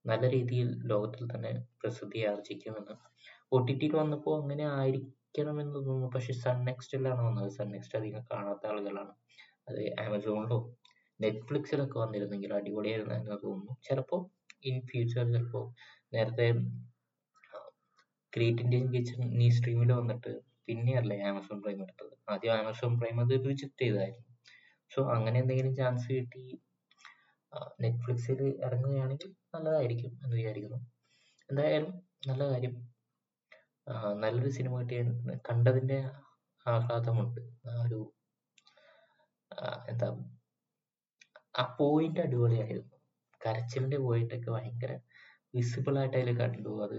നല്ല 0.05 0.25
രീതിയിൽ 0.29 0.69
ലോകത്തിൽ 0.85 1.23
തന്നെ 1.25 1.51
പ്രസിദ്ധി 1.81 2.19
ആർജിക്കുമെന്ന്. 2.23 2.95
ഒ 3.51 3.57
ടി 3.67 3.73
ടിയിൽ 3.73 3.93
വന്നപ്പോൾ 3.95 4.33
അങ്ങനെ 4.41 4.65
ആയിരിക്കണമെന്ന് 4.77 5.79
തോന്നുന്നു. 5.79 6.09
പക്ഷെ 6.15 6.33
സൺ 6.33 6.57
നെക്സ്റ്റിലാണ് 6.63 7.21
വന്നത്. 7.21 7.49
സൺ 7.49 7.67
നെക്സ്റ്റ് 7.71 7.97
അധികം 7.97 8.23
കാണാത്ത 8.31 8.67
ആളുകളാണ്. 8.67 9.13
അത് 9.69 9.81
ആമസോണിലോ 10.05 10.59
നെറ്റ്ഫ്ലിക്സിലൊക്കെ 11.19 11.97
വന്നിരുന്നെങ്കിൽ 12.03 12.51
അടിപൊളിയായിരുന്നു 12.59 13.15
എന്ന് 13.19 13.37
തോന്നുന്നു. 13.43 13.73
ചിലപ്പോൾ 13.87 14.21
ഇൻ 14.69 14.77
ഫ്യൂച്ചർ 14.89 15.23
ചിലപ്പോൾ 15.35 15.65
നേരത്തെ 16.15 16.47
ഗ്രേറ്റ് 18.33 18.63
ഇന്ത്യൻ 18.63 18.85
കിച്ചൺ 18.93 19.21
നീ 19.39 19.47
സ്ട്രീമിൽ 19.57 19.91
വന്നിട്ട് 19.99 20.31
പിന്നെയല്ലേ 20.67 21.17
ആമസോൺ 21.29 21.59
പ്രൈം 21.63 21.79
എടുത്തത്. 21.85 22.13
ആദ്യം 22.31 22.53
ആമസോൺ 22.61 22.93
പ്രൈം 22.99 23.17
അത് 23.23 23.33
റിജക്ട് 23.49 23.81
ചെയ്തായിരുന്നു. 23.83 24.25
സോ 24.91 24.99
അങ്ങനെ 25.15 25.37
എന്തെങ്കിലും 25.43 25.73
ചാൻസ് 25.79 26.07
കിട്ടി 26.17 26.43
നെറ്റ്ഫ്ലിക്സിൽ 27.83 28.41
ഇറങ്ങുകയാണെങ്കിൽ 28.67 29.29
നല്ലതായിരിക്കും 29.53 30.11
എന്ന് 30.23 30.35
വിചാരിക്കുന്നു. 30.39 30.79
എന്തായാലും 31.49 31.91
നല്ല 32.29 32.43
കാര്യം. 32.51 32.73
നല്ലൊരു 34.23 34.51
സിനിമ 34.57 34.73
കിട്ടിയ 34.81 34.99
കണ്ടതിന്റെ 35.49 35.97
ആഹ്ലാദമുണ്ട്. 36.65 37.41
ആ 37.69 37.75
ഒരു 37.85 37.99
എന്താ 39.91 40.07
ആ 41.59 41.63
പോയിന്റ് 41.79 42.21
അടിപൊളിയായിരുന്നു. 42.25 42.95
കരച്ചിലിന്റെ 43.41 43.97
പോയിന്റ് 44.05 44.35
ഒക്കെ 44.37 44.49
ഭയങ്കര 44.55 44.91
വിസിബിൾ 45.53 45.95
ആയിട്ട് 46.01 46.17
അതിൽ 46.19 46.31
കണ്ടു. 46.41 46.71
അത് 46.85 46.97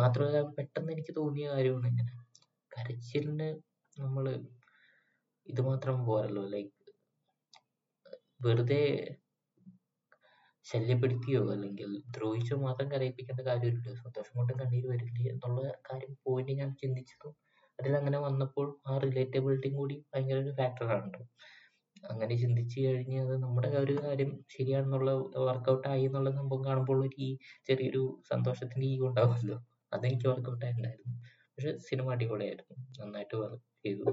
മാത്രമല്ല 0.00 0.40
പെട്ടെന്ന് 0.56 0.90
എനിക്ക് 0.96 1.12
തോന്നിയ 1.20 1.46
കാര്യമാണ് 1.54 1.88
ഇങ്ങനെ 1.92 2.12
കരച്ചിലിന് 2.72 3.48
നമ്മൾ 3.96 4.24
ഇത് 5.46 5.60
മാത്രം 5.70 5.96
പോരല്ലോ. 6.08 6.42
ലൈക്ക് 6.54 6.74
വെറുതെ 8.46 8.82
ശല്യപ്പെടുത്തിയോ 10.66 11.42
അല്ലെങ്കിൽ 11.52 11.90
ദ്രോഹിച്ചോ 12.14 12.56
മാത്രം 12.64 12.86
കരയിപ്പിക്കേണ്ട 12.92 13.42
കാര്യമില്ല. 13.50 13.92
സന്തോഷം 14.02 14.34
കൊണ്ടും 14.40 14.56
കണ്ണീര് 14.60 14.88
വരില്ലേ 14.92 15.24
എന്നുള്ള 15.32 15.60
കാര്യം 15.88 16.12
പോയിന്റ് 16.26 16.54
ഞാൻ 16.60 16.70
ചിന്തിച്ചതും 16.82 17.32
അതിലങ്ങനെ 17.78 18.18
വന്നപ്പോൾ 18.26 18.66
ആ 18.88 18.94
റിലേറ്റബിലിറ്റിയും 18.98 19.76
കൂടി 19.80 19.96
ഭയങ്കര 20.12 20.38
ഒരു 20.44 20.52
ഫാക്ടറാണ് 20.60 21.20
അങ്ങനെ 22.04 22.36
ചിന്തിച്ചു 22.36 22.80
കഴിഞ്ഞ് 22.80 23.20
അത് 23.20 23.42
നമ്മുടെ 23.42 23.68
ഒരു 23.68 23.98
കാര്യം 24.04 24.44
ശരിയാണെന്നുള്ള 24.58 25.10
വർക്കൗട്ട് 25.46 25.88
ആയി 25.88 26.04
എന്നുള്ള 26.04 26.30
സംഭവം 26.30 26.64
കാണുമ്പോൾ 26.64 27.10
ഈ 27.18 27.28
ചെറിയൊരു 27.68 28.02
സന്തോഷത്തിന്റെ 28.32 28.86
ഈ 28.86 29.00
ഉണ്ടാവുമല്ലോ. 29.00 29.58
അതെനിക്ക് 29.92 30.28
വർക്കൗട്ട് 30.28 30.64
ആയിട്ടുണ്ടായിരുന്നു. 30.64 31.14
പക്ഷെ 31.54 31.76
സിനിമ 31.78 32.10
അടിപൊളിയായിരുന്നു. 32.10 32.76
നന്നായിട്ട് 33.00 33.36
വർക്ക് 33.36 33.64
ചെയ്തു. 33.84 34.04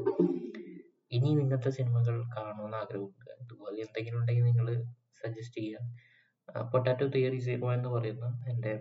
ഇനി 1.12 1.30
ഇങ്ങനത്തെ 1.34 1.70
സിനിമകൾ 1.70 2.15
കാണണമെന്ന് 2.36 2.77
ആഗ്രഹമുണ്ട്. 2.77 3.32
അതുപോലെ 3.42 3.77
എന്തെങ്കിലും 3.82 4.20
ഉണ്ടെങ്കിൽ 4.20 4.44
നിങ്ങൾ 4.44 4.68
സജസ്റ്റ് 5.22 5.58
ചെയ്യുക. 5.58 5.80
പൊട്ടാറ്റോ 6.74 7.08
തിയറി 7.08 7.39
സീറോ 7.39 7.74
എന്ന് 7.74 7.89
പറയുന്ന 7.89 8.25
എന്റെ 8.50 8.74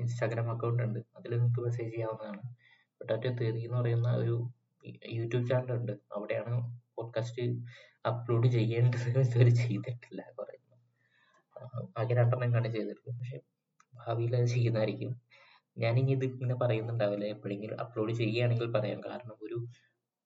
ഇൻസ്റ്റാഗ്രാം 0.00 0.50
അക്കൗണ്ട് 0.50 0.82
ഉണ്ട്. 0.82 1.00
അതിൽ 1.16 1.30
നിങ്ങൾക്ക് 1.36 1.60
മെസ്സേജ് 1.60 1.92
ചെയ്യാവുന്നതാണ്. 1.94 2.42
പൊട്ടാറ്റോ 3.00 3.30
തിയറി 3.30 3.60
എന്ന് 3.64 3.78
പറയുന്ന 3.80 4.08
ഒരു 4.16 4.36
യൂട്യൂബ് 5.14 5.46
ചാനൽ 5.48 5.72
ഉണ്ട്. 5.72 5.92
അവിടെയാണ് 6.16 6.56
പോഡ്കാസ്റ്റ് 6.98 7.44
അപ്ലോഡ് 8.04 8.48
ചെയ്യേണ്ടത് 8.56 9.06
ഇതുവരെ 9.26 9.52
ചെയ്തിട്ടില്ല 9.62 10.20
പറയുന്നത് 10.38 10.82
ആകെ 12.00 12.14
രണ്ടെണ്ണം 12.20 12.72
ചെയ്തിട്ടുള്ളൂ 12.76 13.14
പക്ഷെ 13.20 13.38
ഭാവിയിൽ 13.94 14.32
അത് 14.38 14.46
ചെയ്യുന്നതായിരിക്കും. 14.54 15.12
ഞാനിനി 15.76 16.12
ഇത് 16.16 16.24
ഇങ്ങനെ 16.32 16.56
പറയുന്നുണ്ടാവില്ല. 16.62 17.24
എപ്പോഴെങ്കിലും 17.34 17.78
അപ്ലോഡ് 17.84 18.12
ചെയ്യുകയാണെങ്കിൽ 18.20 18.68
പറയാം. 18.76 19.00
കാരണം 19.08 19.36
ഒരു 19.46 19.58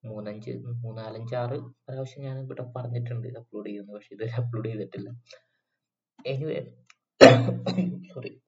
മൂന്നഞ്ച് 0.02 0.52
മൂന്നാലഞ്ചാറ് 0.84 1.56
പ്രാവശ്യം 1.86 2.22
ഞാൻ 2.26 2.36
ഇവിടെ 2.44 2.64
പറഞ്ഞിട്ടുണ്ട് 2.76 3.28
അപ്ലോഡ് 3.40 3.68
ചെയ്യുന്നു 3.70 3.92
പക്ഷെ 3.96 4.12
ഇതുവരെ 4.16 4.34
അപ്ലോഡ് 4.42 4.68
ചെയ്തിട്ടില്ല. 4.70 5.08
എനിവേ 6.26 6.60
സോറി 8.12 8.32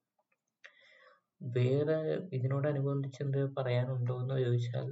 വേറെ 1.41 1.97
ഇതിനോടനുബന്ധിച്ച് 2.37 3.21
എന്ത് 3.25 3.39
പറയാനുണ്ടോ 3.57 4.15
എന്ന് 4.23 4.37
ചോദിച്ചാൽ 4.45 4.89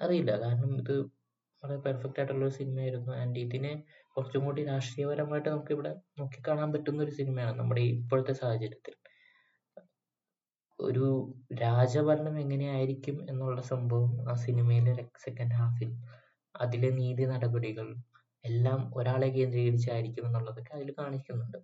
അറിയില്ല. 0.00 0.32
കാരണം 0.44 0.70
ഇത് 0.80 0.94
വളരെ 1.62 1.78
പെർഫെക്റ്റ് 1.84 2.18
ആയിട്ടുള്ള 2.20 2.44
ഒരു 2.46 2.54
സിനിമയായിരുന്നു. 2.60 3.10
ആൻഡ് 3.22 3.38
ഇതിനെ 3.38 3.72
കുറച്ചും 4.16 4.42
കൂടി 4.46 4.62
രാഷ്ട്രീയപരമായിട്ട് 4.70 5.48
നമുക്ക് 5.48 5.72
ഇവിടെ 5.76 5.92
നോക്കിക്കാണാൻ 6.20 6.68
പറ്റുന്ന 6.74 7.00
ഒരു 7.02 7.12
സിനിമയാണ് 7.20 7.54
നമ്മുടെ 7.60 7.82
ഇപ്പോഴത്തെ 7.92 8.34
സാഹചര്യത്തിൽ. 8.42 8.94
ഒരു 10.78 11.06
രാജഭരണം 11.62 12.36
എങ്ങനെയായിരിക്കും 12.40 13.16
എന്നുള്ള 13.30 13.60
സംഭവം 13.72 14.12
ആ 14.30 14.34
സിനിമയിലെ 14.46 14.94
സെക്കൻഡ് 15.24 15.56
ഹാഫിൽ 15.60 15.90
അതിലെ 16.54 16.90
നീതി 17.00 17.24
നടപടികൾ 17.32 17.88
എല്ലാം 18.44 18.80
ഒരാളെ 18.98 19.28
കേന്ദ്രീകരിച്ചായിരിക്കും 19.36 20.24
എന്നുള്ളതൊക്കെ 20.28 20.72
അതിൽ 20.78 20.90
കാണിക്കുന്നുണ്ട്. 20.98 21.58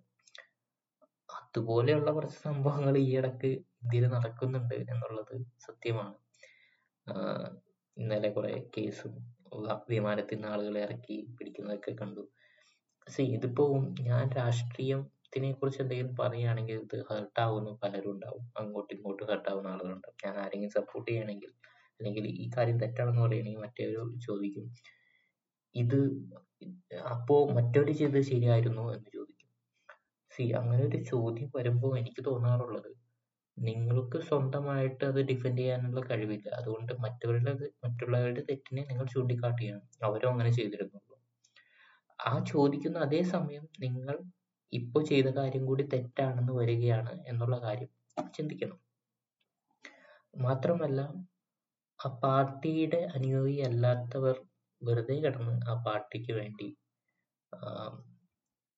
അതുപോലെയുള്ള 1.29 2.09
കുറച്ച് 2.11 2.39
സംഭവങ്ങൾ 2.47 2.93
ഈ 2.97 3.09
ഇടയ്ക്ക് 3.17 3.51
ഇന്ത്യയിൽ 3.81 4.05
നടക്കുന്നുണ്ട് 4.15 4.77
എന്നുള്ളത് 4.93 5.35
സത്യമാണ്. 5.67 6.15
ഇന്നലെ 7.97 8.29
കുറെ 8.29 8.53
കേസും 8.75 9.13
വിമാനത്തിൽ 9.89 10.35
നിന്ന് 10.35 10.47
ആളുകളെ 10.47 10.81
ഇറക്കി 10.81 11.27
പിടിക്കുന്നതൊക്കെ 11.37 11.91
കണ്ടു. 11.91 12.23
പക്ഷെ 13.07 13.23
ഇതിപ്പോ 13.23 13.65
ഞാൻ 14.01 14.29
രാഷ്ട്രീയത്തിനെ 14.31 15.51
കുറിച്ച് 15.51 15.81
എന്തെങ്കിലും 15.81 16.15
പറയുകയാണെങ്കിൽ 16.15 16.75
ഇത് 16.75 16.97
ഹേർട്ട് 17.09 17.39
ആവുന്ന 17.39 17.71
പലരും 17.83 18.11
ഉണ്ടാവും. 18.11 18.43
അങ്ങോട്ടും 18.57 18.95
ഇങ്ങോട്ടും 18.97 19.27
ഹേർട്ട് 19.27 19.49
ആവുന്ന 19.49 19.67
ആളുകളുണ്ടാവും 19.67 20.17
ഞാൻ 20.25 20.35
ആരെങ്കിലും 20.39 20.73
സപ്പോർട്ട് 20.73 21.11
ചെയ്യണമെങ്കിൽ 21.11 21.51
അല്ലെങ്കിൽ 21.99 22.27
ഈ 22.27 22.49
കാര്യം 22.57 22.77
തെറ്റാണെന്ന് 22.79 23.21
പറയുകയാണെങ്കിൽ 23.21 23.59
മറ്റേവർ 23.59 24.19
ചോദിക്കും 24.19 24.67
ഇത് 25.75 25.99
അപ്പോ 27.13 27.45
മറ്റവര് 27.49 27.91
ചെയ്തത് 27.91 28.21
ശരിയായിരുന്നു? 28.21 28.93
എന്ന് 28.93 29.09
ചോദിക്കും. 29.13 29.49
സി 30.31 30.43
അങ്ങനെ 30.51 30.83
ഒരു 30.85 30.97
ചോദ്യം 31.03 31.49
വരുമ്പോൾ 31.57 31.99
എനിക്ക് 31.99 32.25
തോന്നാറുള്ളത് 32.25 32.89
നിങ്ങൾക്ക് 33.67 34.17
സ്വന്തമായിട്ട് 34.29 35.03
അത് 35.05 35.19
ഡിഫെൻഡ് 35.29 35.61
ചെയ്യാനുള്ള 35.61 35.99
കഴിവില്ല. 36.09 36.47
അതുകൊണ്ട് 36.59 36.91
മറ്റവരുടെ 37.05 37.53
മറ്റുള്ളവരുടെ 37.85 38.41
തെറ്റിനെ 38.49 38.81
നിങ്ങൾ 38.89 39.05
ചൂണ്ടിക്കാട്ടുകയാണ് 39.15 39.85
അവരും 40.07 40.31
അങ്ങനെ 40.33 40.51
ചെയ്തിരുന്നുള്ളൂ. 40.59 41.15
ആ 42.19 42.33
ചോദിക്കുന്ന 42.51 42.99
അതേ 42.99 43.21
സമയം 43.35 43.65
നിങ്ങൾ 43.85 44.15
ഇപ്പോൾ 44.73 45.03
ചെയ്ത 45.11 45.27
കാര്യം 45.39 45.63
കൂടി 45.65 45.83
തെറ്റാണെന്ന് 45.93 46.53
വരികയാണ് 46.61 47.13
എന്നുള്ള 47.27 47.55
കാര്യം 47.65 47.91
ചിന്തിക്കണം. 48.37 48.79
മാത്രമല്ല 50.33 50.99
ആ 51.99 52.09
പാർട്ടിയുടെ 52.23 52.99
അനുയായി 53.15 53.57
അല്ലാത്തവർ 53.69 54.35
വെറുതെ 54.81 55.15
കിടന്ന് 55.23 55.55
ആ 55.71 55.73
പാർട്ടിക്ക് 55.87 56.33
വേണ്ടി 56.39 56.67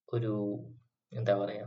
ഒരു 0.07 0.31
എന്താ 1.11 1.33
പറയാ 1.41 1.65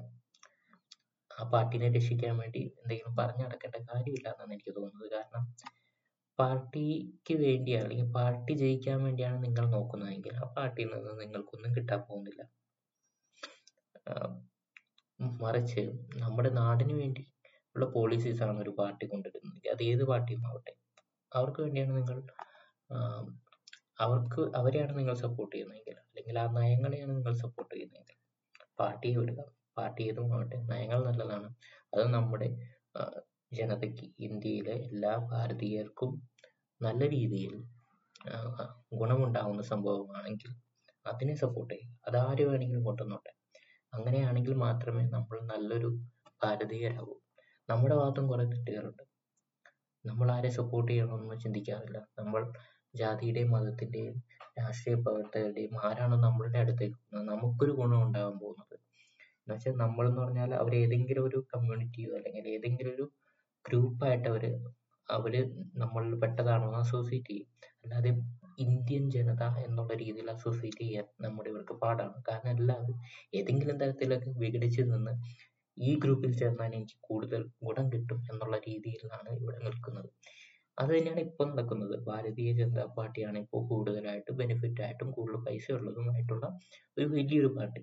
ആ 1.38 1.44
പാർട്ടിനെ 1.52 1.88
രക്ഷിക്കാൻ 1.96 2.34
വേണ്ടി 2.42 2.60
എന്തെങ്കിലും 2.80 3.14
പറഞ്ഞു 3.20 3.44
നടക്കേണ്ട 3.46 3.76
കാര്യമില്ല 3.90 4.28
എന്നാണ് 4.34 4.52
എനിക്ക് 4.56 4.72
തോന്നുന്നത്. 4.78 5.08
കാരണം 5.16 5.44
പാർട്ടിക്ക് 6.38 7.34
വേണ്ടി 7.44 7.72
അല്ലെങ്കിൽ 7.80 8.08
പാർട്ടി 8.18 8.52
ജയിക്കാൻ 8.62 8.98
വേണ്ടിയാണ് 9.06 9.38
നിങ്ങൾ 9.46 9.64
നോക്കുന്നതെങ്കിൽ 9.76 10.34
ആ 10.42 10.46
പാർട്ടിയിൽ 10.56 10.90
നിന്ന് 10.94 11.12
നിങ്ങൾക്കൊന്നും 11.22 11.72
കിട്ടാൻ 11.76 12.00
പോകുന്നില്ല. 12.08 12.42
മറിച്ച് 15.42 15.82
നമ്മുടെ 16.22 16.50
നാടിന് 16.60 16.94
വേണ്ടി 17.02 17.22
ഉള്ള 17.76 17.86
പോളിസീസ് 17.96 18.42
ആണ് 18.46 18.58
ഒരു 18.64 18.72
പാർട്ടി 18.80 19.04
കൊണ്ടുവരുന്നത് 19.12 19.68
അത് 19.74 19.82
ഏത് 19.90 20.02
പാർട്ടിയും 20.10 20.42
ആവട്ടെ. 20.50 20.72
അവർക്ക് 21.32 21.60
വേണ്ടിയാണ് 21.64 21.92
നിങ്ങൾ 22.00 22.18
അവർക്ക് 24.04 24.42
അവരെയാണ് 24.60 24.92
നിങ്ങൾ 25.00 25.14
സപ്പോർട്ട് 25.24 25.52
ചെയ്യുന്നതെങ്കിൽ 25.54 25.96
അല്ലെങ്കിൽ 26.08 26.36
ആ 26.42 26.46
നയങ്ങളെയാണ് 26.58 27.12
നിങ്ങൾ 27.18 27.34
സപ്പോർട്ട് 27.44 27.72
ചെയ്യുന്നതെങ്കിൽ 27.74 28.16
പാർട്ടിയെ 28.80 29.16
വിടുക. 29.20 29.40
പാർട്ടി 29.76 30.02
ഏതുമാവട്ടെ 30.10 30.58
നയങ്ങൾ 30.70 31.00
നല്ലതാണ്. 31.08 31.48
അത് 31.94 32.04
നമ്മുടെ 32.16 32.48
ജനതയ്ക്ക് 33.52 34.06
ഇന്ത്യയിലെ 34.26 34.74
എല്ലാ 34.88 35.12
ഭാരതീയർക്കും 35.30 36.12
നല്ല 36.80 37.02
രീതിയിൽ 37.16 37.54
ഗുണം 38.28 38.70
ഗുണമുണ്ടാവുന്ന 39.00 39.62
സംഭവമാണെങ്കിൽ 39.72 40.50
അതിനെ 41.06 41.34
സപ്പോർട്ട് 41.42 41.72
ചെയ്യുക. 41.74 41.92
അതാര് 42.08 42.42
വേണമെങ്കിലും 42.48 42.84
കൊണ്ടുവന്നോട്ടെ. 42.84 43.32
അങ്ങനെയാണെങ്കിൽ 43.92 44.54
മാത്രമേ 44.66 45.02
നമ്മൾ 45.16 45.36
നല്ലൊരു 45.52 45.90
ഭാരതീയരാകൂ 46.42 47.14
നമ്മുടെ 47.68 47.94
ഭാഗത്തും 48.00 48.24
കുറെ 48.28 48.44
തെറ്റുകളുണ്ട് 48.44 49.04
നമ്മൾ 50.04 50.28
ആരെ 50.32 50.50
സപ്പോർട്ട് 50.58 50.90
ചെയ്യണമെന്ന് 50.92 51.36
ചിന്തിക്കാറില്ല. 51.44 51.98
നമ്മൾ 52.18 52.42
ജാതിയുടെയും 52.94 53.50
മതത്തിന്റെയും 53.50 54.16
രാഷ്ട്രീയ 54.60 54.96
പ്രവർത്തകരുടെയും 55.04 55.74
ആരാണ് 55.86 56.16
നമ്മളുടെ 56.26 56.58
അടുത്തേക്ക് 56.58 56.98
നമുക്കൊരു 57.30 57.72
ഗുണം 57.80 58.00
ഉണ്ടാകാൻ 58.06 58.34
പോകുന്നത്. 58.38 58.76
എന്നുവെച്ചാൽ 59.46 59.74
നമ്മളെന്ന് 59.82 60.20
പറഞ്ഞാൽ 60.24 60.50
അവർ 60.62 60.72
ഏതെങ്കിലും 60.82 61.24
ഒരു 61.28 61.38
കമ്മ്യൂണിറ്റിയോ 61.52 62.10
അല്ലെങ്കിൽ 62.18 62.46
ഏതെങ്കിലും 62.56 62.92
ഒരു 62.96 63.06
ഗ്രൂപ്പായിട്ട് 63.64 64.28
അവർ 64.32 64.44
അവർ 65.08 65.34
നമ്മളിൽ 65.82 66.14
പെട്ടതാണോ 66.22 66.66
എന്ന് 66.68 66.78
അസോസിയേറ്റ് 66.84 67.30
ചെയ്യും. 67.30 67.48
അല്ലാതെ 67.84 68.10
ഇന്ത്യൻ 68.64 69.04
ജനത 69.14 69.44
എന്നുള്ള 69.66 69.92
രീതിയിൽ 70.02 70.28
അസോസിയേറ്റ് 70.34 70.82
ചെയ്യാൻ 70.82 71.06
നമ്മുടെ 71.24 71.48
ഇവർക്ക് 71.52 71.74
പാടാണ്. 71.82 72.16
കാരണം 72.28 72.50
എല്ലാവരും 72.56 72.98
ഏതെങ്കിലും 73.38 73.76
തരത്തിലൊക്കെ 73.82 74.30
വിഘടിച്ച് 74.42 74.82
നിന്ന് 74.92 75.12
ഈ 75.78 75.90
ഗ്രൂപ്പിൽ 76.02 76.32
ചേർന്നാൽ 76.40 76.72
എനിക്ക് 76.78 76.98
കൂടുതൽ 77.08 77.42
ഗുണം 77.66 77.86
കിട്ടും 77.94 78.18
എന്നുള്ള 78.32 78.56
രീതിയിലാണ് 78.68 79.30
ഇവിടെ 79.40 79.58
നിൽക്കുന്നത്. 79.66 80.08
അത് 80.78 80.90
തന്നെയാണ് 80.94 81.22
ഇപ്പൊ 81.28 81.42
നടക്കുന്നത്. 81.50 81.96
ഭാരതീയ 82.08 82.50
ജനതാ 82.60 82.84
പാർട്ടിയാണ് 82.98 83.38
ഇപ്പോൾ 83.44 83.62
കൂടുതലായിട്ട് 83.70 84.32
ബെനിഫിറ്റ് 84.40 84.82
ആയിട്ടും 84.86 85.10
കൂടുതൽ 85.18 85.40
പൈസ 85.48 85.66
ഉള്ളതുമായിട്ടുള്ള 85.78 86.46
ഒരു 86.96 87.06
വലിയൊരു 87.16 87.50
പാർട്ടി. 87.58 87.82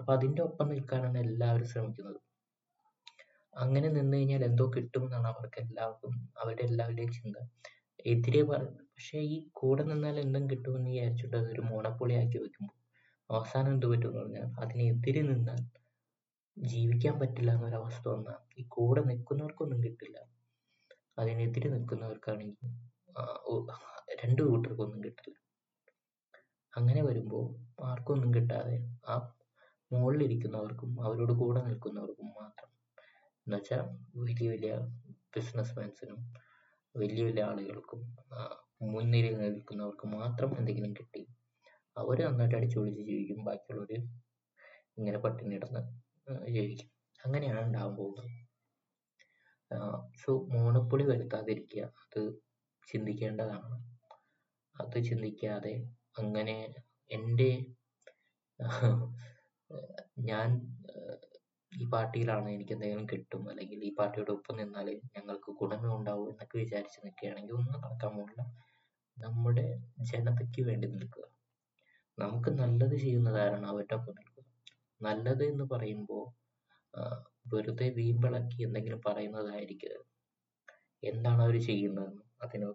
അപ്പൊ 0.00 0.12
അതിന്റെ 0.12 0.42
ഒപ്പം 0.42 0.68
നിൽക്കാനാണ് 0.68 1.18
എല്ലാവരും 1.18 1.66
ശ്രമിക്കുന്നത്. 1.66 2.20
അങ്ങനെ 3.54 3.88
നിന്ന് 3.88 4.16
കഴിഞ്ഞാൽ 4.16 4.44
എന്തോ 4.44 4.64
കിട്ടുമെന്നാണ് 4.76 5.28
അവർക്ക് 5.28 5.58
എല്ലാവർക്കും 5.60 6.12
അവരുടെ 6.40 6.62
എല്ലാവരുടെയും 6.62 7.12
ചിന്ത. 7.12 7.36
എതിരെ 8.06 8.42
പക്ഷെ 8.42 9.18
ഈ 9.18 9.48
കൂടെ 9.52 9.82
നിന്നാൽ 9.82 10.16
എന്തും 10.20 10.50
കിട്ടുമെന്ന് 10.50 10.90
വിചാരിച്ചിട്ട് 10.90 11.36
അതൊരു 11.36 11.62
മോണപ്പൊളി 11.62 12.14
ആക്കി 12.14 12.38
വെക്കുമ്പോൾ 12.38 12.76
അവസാനം 13.30 13.70
എന്ത് 13.70 13.86
പറ്റും 13.86 14.08
എന്ന് 14.08 14.20
പറഞ്ഞാൽ 14.20 14.46
അതിനെതിരെ 14.62 15.22
നിന്നാൽ 15.22 15.60
ജീവിക്കാൻ 16.56 17.20
പറ്റില്ല 17.20 17.50
എന്നൊരവസ്ഥ 17.52 18.08
വന്നാൽ 18.08 18.40
ഈ 18.58 18.64
കൂടെ 18.68 19.00
നിൽക്കുന്നവർക്കൊന്നും 19.00 19.82
കിട്ടില്ല. 19.84 20.16
അതിനെതിരെ 21.18 21.68
നിൽക്കുന്നവർക്കാണെങ്കിൽ 21.70 22.70
രണ്ടു 24.22 24.42
കൂട്ടർക്കൊന്നും 24.42 25.00
കിട്ടില്ല. 25.04 25.36
അങ്ങനെ 26.72 27.02
വരുമ്പോൾ 27.02 27.44
ആർക്കും 27.84 28.14
ഒന്നും 28.14 28.34
കിട്ടാതെ 28.34 28.76
ആ 29.08 29.14
മുകളിലിരിക്കുന്നവർക്കും 29.90 30.90
അവരോട് 31.06 31.32
കൂടെ 31.32 31.60
നിൽക്കുന്നവർക്കും 31.66 32.28
മാത്രം. 32.40 32.70
എന്നുവെച്ചാൽ 33.46 33.82
വലിയ 34.20 34.48
വലിയ 34.50 34.72
ബിസിനസ്മാൻസിനും 35.36 36.20
വലിയ 36.94 37.22
വലിയ 37.24 37.42
ആളുകൾക്കും 37.44 38.00
മുൻനിരയിൽ 38.92 39.36
നിൽക്കുന്നവർക്ക് 39.40 40.06
മാത്രം 40.16 40.50
എന്തെങ്കിലും 40.58 40.92
കിട്ടി 40.92 41.22
അവർ 41.96 42.18
നന്നായിട്ട് 42.26 42.56
അടിച്ചു 42.56 42.78
പൊളിച്ച് 42.78 43.02
ജീവിക്കും. 43.02 43.38
ബാക്കിയുള്ളവര് 43.44 43.98
ഇങ്ങനെ 44.98 45.18
പട്ടിണി 45.18 45.54
കിടന്ന് 45.54 45.82
ജീവിക്കും. 46.56 46.88
അങ്ങനെയാണ് 47.20 47.60
ഉണ്ടാവാൻ 47.66 47.94
പോകുന്നത്. 47.96 48.30
സോ 50.22 50.30
മോണപ്പൊളി 50.52 51.04
വരുത്താതിരിക്കുക 51.04 51.82
അത് 52.04 52.20
ചിന്തിക്കേണ്ടതാണ്. 52.88 53.76
അത് 54.74 54.96
ചിന്തിക്കാതെ 55.08 55.74
അങ്ങനെ 56.18 56.56
എന്റെ 57.10 57.50
ഞാൻ 60.30 60.48
ഈ 61.72 61.84
പാർട്ടിയിലാണ് 61.92 62.48
എനിക്ക് 62.50 62.72
എന്തെങ്കിലും 62.72 63.04
കിട്ടും 63.12 63.42
അല്ലെങ്കിൽ 63.50 63.80
ഈ 63.88 63.90
പാർട്ടിയുടെ 63.98 64.32
ഒപ്പം 64.32 64.56
നിന്നാൽ 64.56 64.88
ഞങ്ങൾക്ക് 65.16 65.50
ഗുണമേ 65.60 65.90
ഉണ്ടാവൂ 65.98 66.24
എന്നൊക്കെ 66.32 66.56
വിചാരിച്ച് 66.58 66.98
നിൽക്കുകയാണെങ്കിൽ 67.04 67.54
ഒന്നും 67.54 67.76
നടക്കാൻ 67.76 68.10
പോകുന്നില്ല 68.16 68.44
നമ്മുടെ 69.16 69.66
ജനതയ്ക്ക് 70.10 70.62
വേണ്ടി 70.68 70.86
നിൽക്കുക. 70.94 71.24
നമുക്ക് 72.18 72.50
നല്ലത് 72.60 72.96
ചെയ്യുന്നതാരാണ് 72.96 73.66
അവരുടെ 73.72 73.96
ഒപ്പം 73.98 74.14
നിൽക്കുക 74.18 74.44
നല്ലത് 75.00 75.44
എന്ന് 75.44 75.64
പറയുമ്പോൾ 75.72 76.24
വെറുതെ 77.52 77.86
വീമ്പിളക്കി 77.98 78.58
എന്തെങ്കിലും 78.66 79.00
പറയുന്നതായിരിക്കരുത് 79.06 80.06
എന്താണ് 81.02 81.40
അവർ 81.46 81.56
ചെയ്യുന്നതെന്ന്. 81.68 82.24
അതിന് 82.44 82.68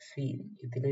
സി 0.00 0.24
ഇതിൽ 0.66 0.84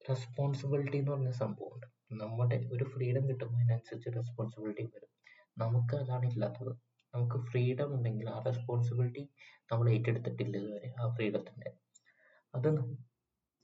റെസ്പോൺസിബിലിറ്റി 0.00 0.98
എന്ന് 1.00 1.12
പറഞ്ഞ 1.12 1.30
സംഭവമുണ്ട്. 1.42 1.86
നമ്മുടെ 2.22 2.56
ഒരു 2.74 2.84
ഫ്രീഡം 2.92 3.24
കിട്ടുമ്പോൾ 3.30 3.60
അതിനനുസരിച്ച് 3.60 4.10
റെസ്പോൺസിബിലിറ്റി 4.18 4.84
വരും. 4.94 5.10
നമുക്ക് 5.62 5.94
അതാണ് 6.02 6.26
ഇല്ലാത്തത്. 6.32 6.72
നമുക്ക് 7.14 7.38
ഫ്രീഡം 7.50 7.90
ഉണ്ടെങ്കിൽ 7.96 8.28
ആ 8.34 8.38
റെസ്പോൺസിബിലിറ്റി 8.48 9.22
നമ്മൾ 9.70 9.86
ഏറ്റെടുത്തിട്ടില്ല 9.94 10.54
ഇതുവരെ 10.62 10.88
ആ 11.02 11.06
ഫ്രീഡത്തിന്റെ 11.16 11.70
അത് 12.54 12.68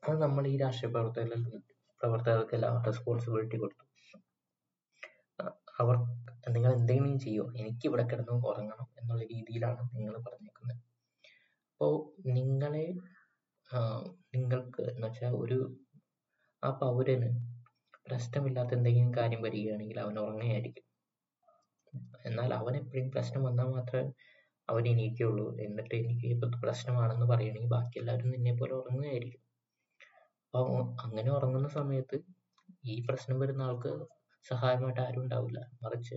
അത് 0.02 0.16
നമ്മൾ 0.24 0.44
ഈ 0.52 0.54
രാഷ്ട്രീയ 0.64 0.90
പ്രവർത്തകർക്ക് 0.94 1.58
പ്രവർത്തകർക്കെല്ലാം 2.00 2.76
റെസ്പോൺസിബിലിറ്റി 2.88 3.56
കൊടുത്തു. 3.62 3.84
അവർ 5.80 5.96
നിങ്ങൾ 6.54 6.70
എന്തെങ്കിലും 6.78 7.18
ചെയ്യോ 7.18 7.44
എനിക്ക് 7.60 7.84
ഇവിടെ 7.88 8.04
കിടന്ന് 8.10 8.34
ഉറങ്ങണം 8.50 8.88
എന്നുള്ള 9.00 9.22
രീതിയിലാണ് 9.34 9.82
നിങ്ങൾ 9.96 10.14
പറഞ്ഞേക്കുന്നത്. 10.26 10.80
അപ്പോൾ 11.72 11.92
നിങ്ങളെ 12.36 12.86
നിങ്ങൾക്ക് 14.34 14.82
എന്ന് 14.92 15.06
വെച്ചാൽ 15.06 15.34
ഒരു 15.42 15.58
ആ 16.62 16.70
പൗരന് 16.82 17.28
പ്രശ്നമില്ലാത്ത 18.10 18.72
എന്തെങ്കിലും 18.74 19.12
കാര്യം 19.16 19.42
വരികയാണെങ്കിൽ 19.42 20.00
അവൻ 20.00 20.18
ഉറങ്ങുകയായിരിക്കും. 20.18 20.86
എന്നാൽ 22.24 22.54
അവൻ 22.54 22.76
എപ്പോഴും 22.76 23.10
പ്രശ്നം 23.10 23.42
വന്നാൽ 23.42 23.66
മാത്രമേ 23.66 24.12
അവൻ 24.68 24.84
എണീക്കുകയുള്ളൂ. 24.88 25.46
എന്നിട്ട് 25.58 25.94
എനിക്ക് 25.94 26.26
ഇപ്പം 26.26 26.50
പ്രശ്നമാണെന്ന് 26.62 27.26
പറയുകയാണെങ്കിൽ 27.26 27.68
ബാക്കി 27.68 27.98
എല്ലാവരും 27.98 28.30
നിന്നെ 28.30 28.52
പോലെ 28.52 28.74
ഉറങ്ങുകയായിരിക്കും. 28.74 29.42
അപ്പോൾ 30.54 30.68
അങ്ങനെ 31.02 31.30
ഉറങ്ങുന്ന 31.30 31.68
സമയത്ത് 31.68 32.16
ഈ 32.84 32.94
പ്രശ്നം 33.08 33.38
വരുന്ന 33.38 33.62
ആൾക്ക് 33.62 33.92
സഹായമായിട്ട് 34.46 35.00
ആരും 35.00 35.22
ഉണ്ടാവില്ല. 35.22 35.58
മറിച്ച് 35.82 36.16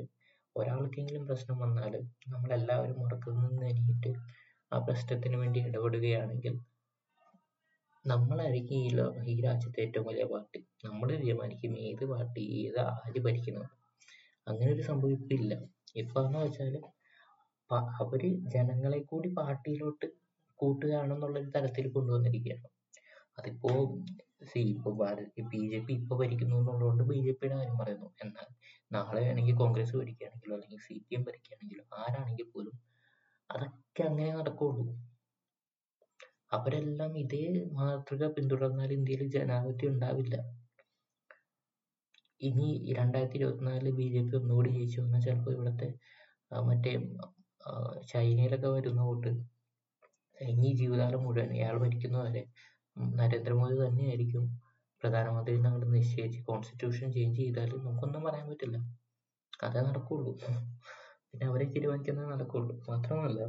ഒരാൾക്കെങ്കിലും 0.55 1.23
പ്രശ്നം 1.27 1.57
വന്നാൽ 1.59 1.93
നമ്മളെല്ലാവരും 2.27 2.97
ഉറക്കത്തിൽ 3.03 3.39
നിന്ന് 3.39 3.65
എണീറ്റ് 3.65 4.11
ആ 4.71 4.77
പ്രശ്നത്തിന് 4.79 5.35
വേണ്ടി 5.35 5.59
ഇടപെടുകയാണെങ്കിൽ 5.59 6.53
നമ്മളായിരിക്കും 8.05 8.77
ഈ 8.77 8.87
ലോ 8.89 9.03
ഈ 9.31 9.33
രാജ്യത്തെ 9.41 9.79
ഏറ്റവും 9.83 10.05
വലിയ 10.07 10.23
പാർട്ടി. 10.31 10.59
നമ്മൾ 10.85 11.09
തീരുമാനിക്കും 11.21 11.73
ഏത് 11.89 12.03
പാർട്ടി 12.11 12.41
ഏത് 12.61 12.79
ആര് 12.85 13.19
ഭരിക്കണം 13.27 13.65
അങ്ങനെ 14.47 14.69
ഒരു 14.75 14.83
സംഭവം 14.89 15.13
ഇപ്പൊ 15.17 15.33
ഇല്ല 15.37 15.53
ഇപ്പൊ 16.01 16.17
എന്ന് 16.25 16.39
വെച്ചാൽ 16.43 16.75
അവർ 18.01 18.23
ജനങ്ങളെ 18.55 18.99
കൂടി 19.11 19.29
പാർട്ടിയിലോട്ട് 19.39 20.07
കൂട്ടുകയാണെന്നുള്ള 20.59 21.37
ഒരു 21.41 21.49
തരത്തിൽ 21.55 21.85
കൊണ്ടുവന്നിരിക്കുകയാണ്. 21.95 22.67
അതിപ്പോ 23.37 23.71
സി 24.49 24.61
ഇപ്പൊ 24.73 24.91
ബി 25.53 25.61
ജെ 25.71 25.79
പി 25.87 25.93
ഇപ്പൊ 26.01 26.15
ഭരിക്കുന്നു 26.21 26.57
എന്നുള്ളതുകൊണ്ട് 26.61 27.03
ബി 27.11 27.17
ജെ 27.25 27.33
പിയുടെ 27.39 27.55
കാര്യം 27.55 27.77
പറയുന്നു. 27.81 28.09
എന്നാൽ 28.25 28.47
നാളെ 28.91 29.21
വേണമെങ്കിൽ 29.27 29.57
കോൺഗ്രസ് 29.63 29.95
ഭരിക്കുകയാണെങ്കിലോ 30.01 30.55
അല്ലെങ്കിൽ 30.57 30.81
സി 30.87 30.97
പി 31.05 31.15
എം 31.19 31.23
ഭരിക്കുകയാണെങ്കിലോ 31.29 31.85
ആരാണെങ്കിൽ 32.01 32.47
പോലും 32.53 32.75
അതൊക്കെ 33.49 34.03
അങ്ങനെ 34.11 34.31
നടക്കുള്ളൂ. 34.39 34.85
അവരെല്ലാം 36.53 37.11
ഇതേ 37.17 37.43
മാതൃക 37.77 38.23
പിന്തുടർന്നാൽ 38.35 38.91
ഇന്ത്യയിൽ 38.97 39.23
ജനാധിപത്യം 39.35 39.91
ഉണ്ടാവില്ല. 39.93 40.35
ഇനി 42.41 42.67
രണ്ടായിരത്തി 42.99 43.37
ഇരുപത്തിനാലിൽ 43.39 43.91
ബി 43.99 44.05
ജെ 44.13 44.21
പി 44.21 44.35
ഒന്നുകൂടി 44.39 44.69
ജയിച്ചു 44.69 44.97
വന്നാൽ 45.01 45.21
ചിലപ്പോൾ 45.25 45.53
ഇവിടുത്തെ 45.55 45.89
മറ്റേ 46.51 46.91
ചൈനയിലൊക്കെ 48.11 48.69
വരുന്ന 48.69 49.01
കൂട്ട് 49.01 49.31
ഇനി 50.37 50.69
ജീവിതകാലം 50.81 51.21
മുഴുവൻ 51.25 51.51
ഇയാൾ 51.57 51.75
ഭരിക്കുന്നവരെ 51.83 52.29
വരെ 52.29 52.43
നരേന്ദ്രമോദി 53.19 53.75
തന്നെയായിരിക്കും 53.81 54.43
പ്രധാനമന്ത്രി 55.01 55.55
അവിടെ 55.69 55.87
നിശ്ചയിച്ച് 55.95 56.39
കോൺസ്റ്റിറ്റ്യൂഷൻ 56.49 57.07
ചേഞ്ച് 57.15 57.39
ചെയ്താൽ 57.41 57.71
നമുക്കൊന്നും 57.79 58.23
പറയാൻ 58.27 58.45
പറ്റില്ല. 58.51 58.77
അതേ 59.63 59.81
നടക്കുള്ളൂ. 59.87 60.31
പിന്നെ 61.29 61.45
അവരെ 61.51 61.65
തീരുമാനിക്കുന്നേ 61.73 62.25
നടക്കുള്ളൂ. 62.33 62.73
മാത്രമല്ല 62.89 63.39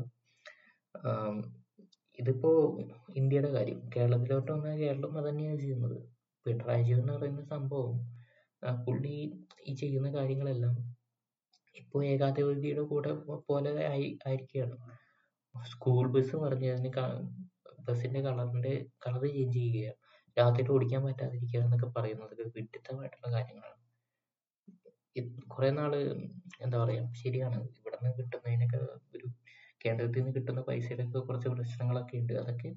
ഇതിപ്പോ 2.19 2.51
ഇന്ത്യയുടെ 3.17 3.51
കാര്യം. 3.51 3.81
കേരളത്തിലോട്ട് 3.97 4.51
വന്നാൽ 4.53 4.77
കേരളം 4.79 5.13
അത് 5.19 5.29
തന്നെയാണ് 5.29 5.59
ചെയ്യുന്നത്. 5.61 5.97
പിണറായി 6.47 6.83
വിജയൻ 6.83 6.99
എന്ന് 7.01 7.13
പറയുന്ന 7.13 7.43
സംഭവം 7.45 7.95
പുള്ളി 8.87 9.15
ഈ 9.67 9.73
ചെയ്യുന്ന 9.75 10.09
കാര്യങ്ങളെല്ലാം 10.15 10.75
ഇപ്പൊ 11.77 11.99
ഏകാധിപതിയുടെ 12.05 12.83
കൂടെ 12.83 13.13
പോലെ 13.49 13.73
ആയി 13.93 14.07
ആയിരിക്കുകയാണ്. 14.27 14.77
സ്കൂൾ 15.55 16.05
ബസ് 16.15 16.37
പറഞ്ഞതിന് 16.37 16.91
ബസ്സിന്റെ 17.89 18.21
കളറിന്റെ 18.21 18.75
കളർ 19.07 19.25
ചേഞ്ച് 19.29 19.59
ചെയ്യുകയാണ്. 19.59 19.99
രാത്രി 20.37 20.65
ഓടിക്കാൻ 20.75 21.03
പറ്റാതിരിക്കുക 21.05 21.61
എന്നൊക്കെ 21.61 21.89
പറയുന്നതൊക്കെ 21.97 22.47
വിഡിത്തമായിട്ടുള്ള 22.57 23.29
കാര്യങ്ങളാണ്. 23.37 23.81
കുറെ 25.49 25.71
നാൾ 25.71 25.93
എന്താ 26.65 26.77
പറയാ 26.85 27.03
ശരിയാണ്. 27.23 27.59
ഇവിടെ 27.79 27.97
നിന്ന് 27.97 28.17
കിട്ടുന്നതിനൊക്കെ 28.19 28.79
ഒരു 29.17 29.27
കേന്ദ്രത്തിൽ 29.85 30.21
നിന്ന് 30.21 30.33
കിട്ടുന്ന 30.37 30.61
പൈസയിലൊക്കെ 30.61 31.11
ഒക്കെ 31.11 31.27
കുറച്ച് 31.29 31.49
പ്രശ്നങ്ങളൊക്കെ 31.55 32.17
ഉണ്ട്. 32.17 32.33
അതൊക്കെ 32.43 32.71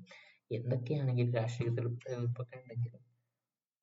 എന്തൊക്കെയാണെങ്കിലും 0.51 1.33
രാഷ്ട്രീയത്തിൽ 1.33 1.85
എതിർപ്പൊക്കെ 2.11 2.57
ഉണ്ടെങ്കിലും 2.57 3.01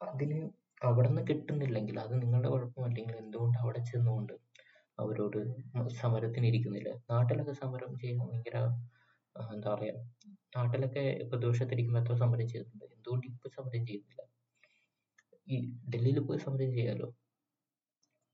അതിന് 0.01 0.39
അവിടെ 0.83 1.09
നിന്ന് 1.09 1.23
കിട്ടുന്നില്ലെങ്കിൽ 1.29 1.97
അത് 2.01 2.15
നിങ്ങളുടെ 2.23 2.49
കുഴപ്പമല്ലെങ്കിൽ 2.49 3.17
എന്തുകൊണ്ട് 3.17 3.57
അവിടെ 3.59 3.81
ചെന്നുകൊണ്ട് 3.91 4.35
അവരോട് 4.99 5.39
സമരത്തിന് 6.03 6.47
ഇരിക്കുന്നില്ല? 6.47 6.91
നാട്ടിലൊക്കെ 7.11 7.55
സമരം 7.63 7.93
ചെയ്യാൻ 7.99 8.19
ഭയങ്കര 8.23 8.59
എന്താ 9.37 9.71
പറയാ 9.75 9.95
നാട്ടിലൊക്കെ 10.57 11.03
പ്രതിപക്ഷത്തിരിക്കുമ്പോൾ 11.31 12.01
എത്ര 12.03 12.15
സമരം 12.15 12.49
ചെയ്തിട്ടുണ്ട് 12.53 12.85
എന്തുകൊണ്ട് 12.97 13.27
ഇപ്പൊ 13.27 13.49
സമരം 13.57 13.83
ചെയ്യുന്നില്ല? 13.89 14.21
ഈ 15.47 15.57
ഡൽഹിയിൽ 15.93 16.21
പോയി 16.21 16.41
സമരം 16.47 16.71
ചെയ്യാലോ? 16.77 17.09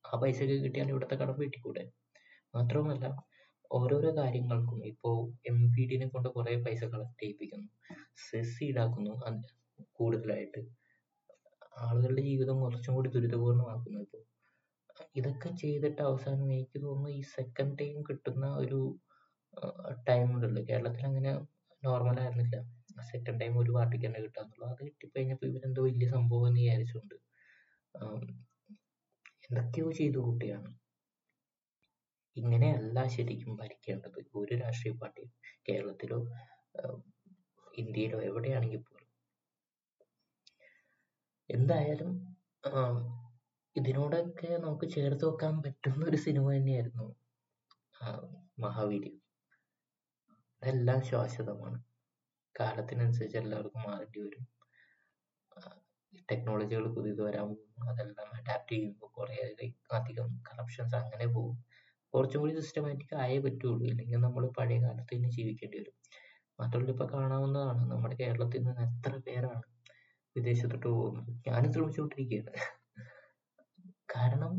ആ 0.04 0.18
പൈസയൊക്കെ 0.22 0.56
കിട്ടിയാൽ 0.64 0.90
ഇവിടുത്തെ 0.92 1.16
കടം 1.16 1.36
വീട്ടിക്കൂടെ? 1.40 1.84
മാത്രവുമല്ല 2.54 3.06
ഓരോരോ 3.70 4.10
കാര്യങ്ങൾക്കും 4.16 4.78
ഇപ്പോ 4.86 5.10
എം 5.46 5.58
പി 5.72 5.82
ഡിനെ 5.90 6.06
കൊണ്ട് 6.06 6.28
കുറെ 6.28 6.54
പൈസ 6.64 6.82
കളക്ട് 6.84 7.20
ചെയ്യിപ്പിക്കുന്നു 7.22 7.68
സെസ് 8.24 8.58
ഈടാക്കുന്നു 8.64 9.12
കൂടുതലായിട്ട്. 9.98 10.60
ആളുകളുടെ 11.82 12.22
ജീവിതം 12.22 12.56
കുറച്ചും 12.64 12.94
കൂടി 12.94 13.10
ആക്കുന്നു 13.74 14.00
ഇപ്പോൾ 14.06 14.22
ഇതൊക്കെ 15.16 15.50
ചെയ്തിട്ട് 15.62 16.02
അവസാനം 16.02 16.48
എനിക്ക് 16.52 16.78
തോന്നുന്നു 16.82 17.10
ഈ 17.18 17.20
സെക്കൻഡ് 17.36 17.76
ടൈം 17.80 17.96
കിട്ടുന്ന 18.02 18.46
ഒരു 18.62 18.80
ടൈം 20.08 20.26
ഉണ്ടല്ലോ. 20.34 20.62
കേരളത്തിൽ 20.70 21.04
അങ്ങനെ 21.06 21.32
നോർമൽ 21.82 22.16
ആയിരുന്നില്ല. 22.22 22.56
സെക്കൻഡ് 23.10 23.40
ടൈം 23.40 23.54
ഒരു 23.58 23.70
പാർട്ടിക്ക് 23.76 24.06
തന്നെ 24.06 24.20
കിട്ടാന്നുള്ളൂ 24.26 24.66
അത് 24.72 24.82
കിട്ടിക്കഴിഞ്ഞപ്പോൾ 24.88 25.46
ഇവരെന്തോ 25.50 25.82
വലിയ 25.88 26.08
സംഭവം 26.16 26.46
എന്ന് 26.48 26.60
വിചാരിച്ചുകൊണ്ട് 26.60 27.16
എന്തൊക്കെയോ 29.48 29.86
ചെയ്തു 30.00 30.18
കൂട്ടിയാണ്. 30.26 30.70
ഇങ്ങനെയല്ല 32.40 32.98
ശരിക്കും 33.14 33.52
ഭരിക്കേണ്ടത്. 33.60 34.18
ഒരു 34.40 34.52
രാഷ്ട്രീയ 34.62 34.94
പാർട്ടിയും 35.00 35.30
കേരളത്തിലോ 35.68 36.18
ഇന്ത്യയിലോ 37.82 38.18
എവിടെയാണെങ്കിൽ 38.28 38.82
പോലും. 38.88 39.06
എന്തായാലും 41.50 42.12
ഇതിനോടൊക്കെ 43.76 44.50
നമുക്ക് 44.64 44.86
ചേർത്ത് 44.94 45.24
വെക്കാൻ 45.28 45.54
പറ്റുന്ന 45.64 46.02
ഒരു 46.10 46.18
സിനിമ 46.26 46.46
തന്നെയായിരുന്നു 46.56 47.06
മഹാവീര്യം. 48.64 49.16
അതെല്ലാം 50.62 51.00
ശാശ്വതമാണ്. 51.10 51.78
കാലത്തിനനുസരിച്ച് 52.54 53.38
എല്ലാവർക്കും 53.42 53.82
മാറേണ്ടി 53.88 54.20
വരും. 54.24 54.44
ടെക്നോളജികൾ 56.30 56.84
പുതിയത് 56.96 57.22
വരാൻ 57.26 57.48
അതെല്ലാം 57.90 58.28
അഡാപ്റ്റ് 58.38 58.72
ചെയ്യുമ്പോൾ 58.74 59.10
കുറേ 59.18 59.36
അധികം 59.98 60.28
കറപ്ഷൻസ് 60.48 60.96
അങ്ങനെ 61.02 61.26
പോകും. 61.36 61.56
കുറച്ചും 62.14 62.40
കൂടി 62.40 62.54
സിസ്റ്റമാറ്റിക് 62.54 63.14
ആയേ 63.14 63.38
പറ്റുള്ളൂ. 63.38 63.84
ഇല്ലെങ്കിൽ 63.86 64.18
നമ്മൾ 64.18 64.44
പഴയ 64.48 64.78
കാലത്ത് 64.80 65.16
തന്നെ 65.16 65.30
ജീവിക്കേണ്ടി 65.30 65.78
വരും. 65.78 65.96
മാത്രമല്ല 66.58 66.90
ഇപ്പൊ 66.90 67.06
കാണാവുന്നതാണ്. 67.06 67.82
നമ്മുടെ 67.90 68.16
കേരളത്തിൽ 68.16 68.62
നിന്ന് 68.62 68.82
എത്ര 68.88 69.12
പേരാണ് 69.26 69.62
വിദേശത്തോട്ട് 70.36 70.88
പോകുന്നത്? 70.88 71.30
ഞാനും 71.48 71.72
ശ്രമിച്ചുകൊണ്ടിരിക്കുകയാണ്. 71.72 72.52
കാരണം 74.16 74.52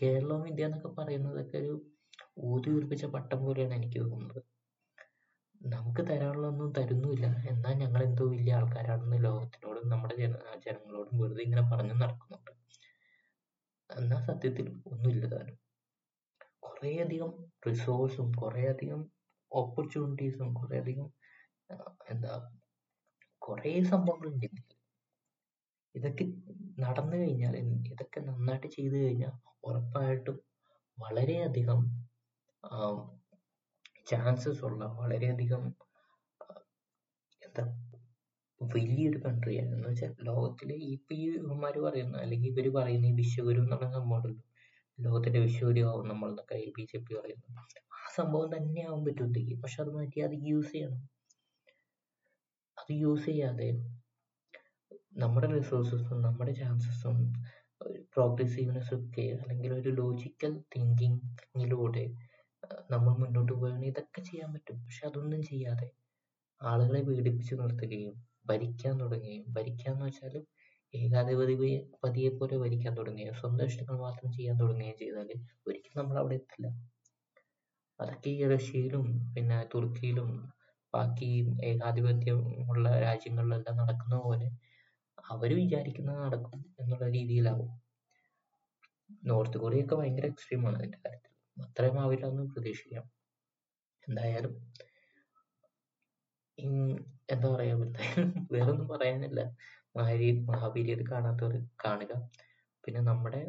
കേരളവും 0.00 0.48
ഇന്ത്യ 0.48 0.64
എന്നൊക്കെ 0.64 0.88
പറയുന്നതൊക്കെ 0.88 1.58
ഒരു 1.58 1.74
ഊതി 2.38 2.70
വീർപ്പിച്ച 2.70 3.04
പട്ടം 3.06 3.44
പോലെയാണ് 3.44 3.74
എനിക്ക് 3.74 4.00
തോന്നുന്നത്. 4.00 4.40
നമുക്ക് 5.60 6.02
തരാനുള്ളതൊന്നും 6.08 6.70
തരുന്നുമില്ല. 6.72 7.26
എന്നാൽ 7.26 7.72
ഞങ്ങൾ 7.72 8.02
എന്തോ 8.02 8.24
വലിയ 8.24 8.54
ആൾക്കാരാണെന്ന് 8.54 9.24
ലോകത്തിനോടും 9.24 9.88
നമ്മുടെ 9.88 10.14
ജന 10.16 10.34
ജനങ്ങളോടും 10.66 11.18
വെറുതെ 11.18 11.42
ഇങ്ങനെ 11.42 11.64
പറഞ്ഞു 11.72 11.94
നടക്കുന്നുണ്ട്. 11.94 12.52
എന്നാൽ 13.90 14.24
സത്യത്തിൽ 14.24 14.66
ഒന്നുമില്ല 14.86 15.26
താനും. 15.26 15.58
കുറേയധികം 16.80 17.32
റിസോഴ്സും 17.66 18.28
കുറേയധികം 18.32 19.00
ഓപ്പർച്യൂണിറ്റീസും 19.52 20.48
കുറേയധികം 20.54 21.08
എന്താ 22.08 22.30
കുറേ 23.42 23.72
സംഭവങ്ങളുണ്ട് 23.90 24.36
ഇന്ത്യയിൽ 24.38 24.62
ഇതൊക്കെ 25.94 26.24
നടന്നു 26.78 27.16
കഴിഞ്ഞാൽ 27.16 27.54
ഇതൊക്കെ 27.92 28.20
നന്നായിട്ട് 28.20 28.68
ചെയ്തു 28.76 28.96
കഴിഞ്ഞാൽ 28.96 29.34
ഉറപ്പായിട്ടും 29.64 30.38
വളരെയധികം 30.98 31.82
ചാൻസസ് 34.06 34.62
ഉള്ള 34.68 34.84
വളരെയധികം 35.00 35.62
എന്താ 37.42 37.64
വലിയൊരു 38.60 39.18
കൺട്രിയാണ് 39.26 39.72
എന്ന് 39.76 39.88
വെച്ചാൽ 39.90 40.14
ലോകത്തിലെ 40.22 40.78
ഇപ്പൊ 40.94 41.14
ഈ 41.16 41.26
ഇവന്മാര് 41.36 41.80
പറയുന്ന 41.86 42.16
അല്ലെങ്കിൽ 42.24 42.50
ഇവർ 42.54 42.68
പറയുന്ന 42.78 43.06
ഈ 43.06 43.16
വിശ്വഗുരു 43.22 43.60
എന്നുള്ള 43.60 43.76
പറയുന്ന 43.76 43.98
സംഭവം 43.98 44.18
ഉണ്ടല്ലോ. 44.20 44.49
ലോകത്തിന്റെ 45.00 45.40
എന്നൊക്കെ 46.28 46.56
ഈ 46.64 46.68
ബി 46.76 46.84
ജെ 46.90 46.98
പി 46.98 47.12
പറയുന്നത്. 47.14 47.60
ആ 47.94 48.02
സംഭവം 48.16 48.48
തന്നെ 48.56 48.82
ആവാൻ 48.86 49.00
പറ്റും 49.06 49.26
ഇന്ത്യയ്ക്ക് 49.26 49.56
പക്ഷെ 49.62 49.78
അത് 49.84 49.90
മാറ്റി 49.96 50.20
അത് 50.20 50.36
യൂസ് 50.48 50.72
ചെയ്യണം. 50.72 51.00
അത് 52.78 52.92
യൂസ് 53.04 53.26
ചെയ്യാതെ 53.26 53.68
നമ്മുടെ 55.18 55.48
റിസോഴ്സസും 55.54 56.18
നമ്മുടെ 56.22 56.52
ചാൻസസും 56.52 57.16
പ്രോഗ്രസീവ്നെസ് 58.14 58.92
ഒക്കെ 58.94 59.26
അല്ലെങ്കിൽ 59.34 59.72
ഒരു 59.72 59.90
ലോജിക്കൽ 60.00 60.52
തിങ്കിങ്ങിലൂടെ 60.74 62.04
നമ്മൾ 62.90 63.12
മുന്നോട്ട് 63.20 63.52
പോവുകയാണെങ്കിൽ 63.52 63.90
ഇതൊക്കെ 63.92 64.20
ചെയ്യാൻ 64.22 64.50
പറ്റും. 64.54 64.78
പക്ഷെ 64.84 65.02
അതൊന്നും 65.08 65.42
ചെയ്യാതെ 65.42 65.88
ആളുകളെ 66.60 67.00
പീഡിപ്പിച്ചു 67.02 67.54
നിർത്തുകയും 67.54 68.14
ഭരിക്കാൻ 68.46 68.94
തുടങ്ങുകയും 69.00 69.46
ഭരിക്കാന്ന് 69.56 70.04
വെച്ചാൽ 70.06 70.34
ഏകാധിപതി 70.94 71.54
പതിയെ 72.04 72.30
പോലെ 72.30 72.56
ഭരിക്കാൻ 72.56 72.92
തുടങ്ങുകയും 72.96 73.34
സ്വന്തം 73.34 73.66
ഇഷ്ടങ്ങൾ 73.66 73.96
മാത്രം 73.98 74.30
ചെയ്യാൻ 74.32 74.56
തുടങ്ങുകയും 74.60 74.96
ചെയ്താൽ 74.98 75.28
ഒരിക്കലും 75.66 75.98
നമ്മൾ 76.00 76.16
അവിടെ 76.18 76.34
എത്തില്ല. 76.34 76.66
അതൊക്കെ 78.00 78.30
ഈ 78.30 78.42
റഷ്യയിലും 78.46 79.04
പിന്നെ 79.34 79.58
തുർക്കിയിലും 79.74 80.30
ബാക്കി 80.94 81.28
ഏകാധിപത്യമുള്ള 81.62 82.88
രാജ്യങ്ങളിലെല്ലാം 82.98 83.76
നടക്കുന്ന 83.76 84.16
പോലെ 84.16 84.48
അവർ 85.30 85.50
വിചാരിക്കുന്നത് 85.54 86.18
നടക്കും 86.24 86.60
എന്നുള്ള 86.80 87.06
രീതിയിലാവും. 87.08 87.70
നോർത്ത് 89.22 89.58
കൊറിയ 89.58 89.84
ഒക്കെ 89.84 89.94
ഭയങ്കര 89.96 90.26
എക്സ്ട്രീം 90.26 90.62
ആണ് 90.68 90.76
അതിന്റെ 90.78 90.98
കാര്യത്തിൽ. 90.98 91.32
അത്രയും 91.56 91.98
ആവില്ല 92.00 92.26
എന്ന് 92.26 92.44
പ്രതീക്ഷിക്കാം. 92.54 93.06
എന്തായാലും 94.04 94.54
എന്താ 97.28 97.48
പറയാ 97.54 97.74
എന്തായാലും 97.78 98.30
വേറൊന്നും 98.52 98.88
പറയാനില്ല. 98.88 99.40
മഹാരി 99.96 100.28
മഹാവീര്യർ 100.48 101.00
കാണാത്തവർ 101.10 101.54
കാണുക. 101.84 102.12
പിന്നെ 102.84 103.00
നമ്മുടെ 103.00 103.42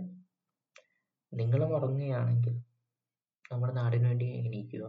നിങ്ങൾ 1.33 1.63
ഉറങ്ങുകയാണെങ്കിൽ 1.77 2.55
നമ്മുടെ 3.51 3.73
നാടിന് 3.73 4.07
വേണ്ടി 4.07 4.25
എണീക്കുക. 4.25 4.85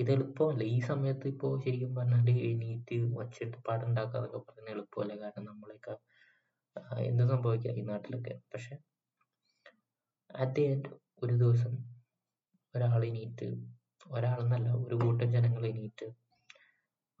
ഇത് 0.00 0.10
എളുപ്പമല്ല. 0.10 0.62
ഈ 0.64 0.80
സമയത്ത് 0.80 1.26
ഇപ്പോ 1.28 1.60
ശരിക്കും 1.64 1.94
പറഞ്ഞാൽ 1.94 2.28
എണീറ്റ് 2.50 2.96
ഒച്ചയിട്ട് 3.18 3.56
പാടുണ്ടാക്കാന്നൊക്കെ 3.68 4.38
പറയുന്നത് 4.38 4.74
എളുപ്പമല്ല. 4.74 5.16
കാരണം 5.16 5.44
നമ്മളെയൊക്കെ 5.44 5.94
ആ, 6.76 6.98
എന്ത് 7.00 7.22
സംഭവിക്കാം 7.28 7.78
ഈ 7.78 7.82
നാട്ടിലൊക്കെ. 7.82 8.40
പക്ഷെ 8.54 8.74
അറ്റ് 10.34 10.52
ദി 10.52 10.60
എൻഡ് 10.60 10.90
ഒരു 11.22 11.34
ദിവസം 11.34 11.74
ഒരാൾ 12.74 13.04
എണീറ്റ് 13.04 13.48
ഒരാളെന്നല്ല 14.12 14.68
ഒരു 14.86 14.94
കൂട്ടം 14.94 15.28
ജനങ്ങൾ 15.32 15.66
എണീറ്റ് 15.66 16.06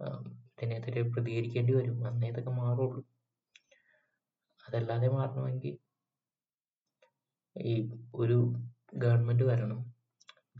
ഇതിനെതിരെ 0.00 1.02
പ്രതികരിക്കേണ്ടി 1.02 1.72
വരും. 1.74 2.06
അന്നേ 2.06 2.28
ഇതൊക്കെ 2.28 2.50
മാറുള്ളൂ. 2.50 3.02
അതല്ലാതെ 4.64 5.08
മാറണമെങ്കിൽ 5.08 5.74
ഈ 7.56 7.74
ഒരു 8.14 8.38
ഗവൺമെന്റ് 8.94 9.44
വരണം. 9.44 9.80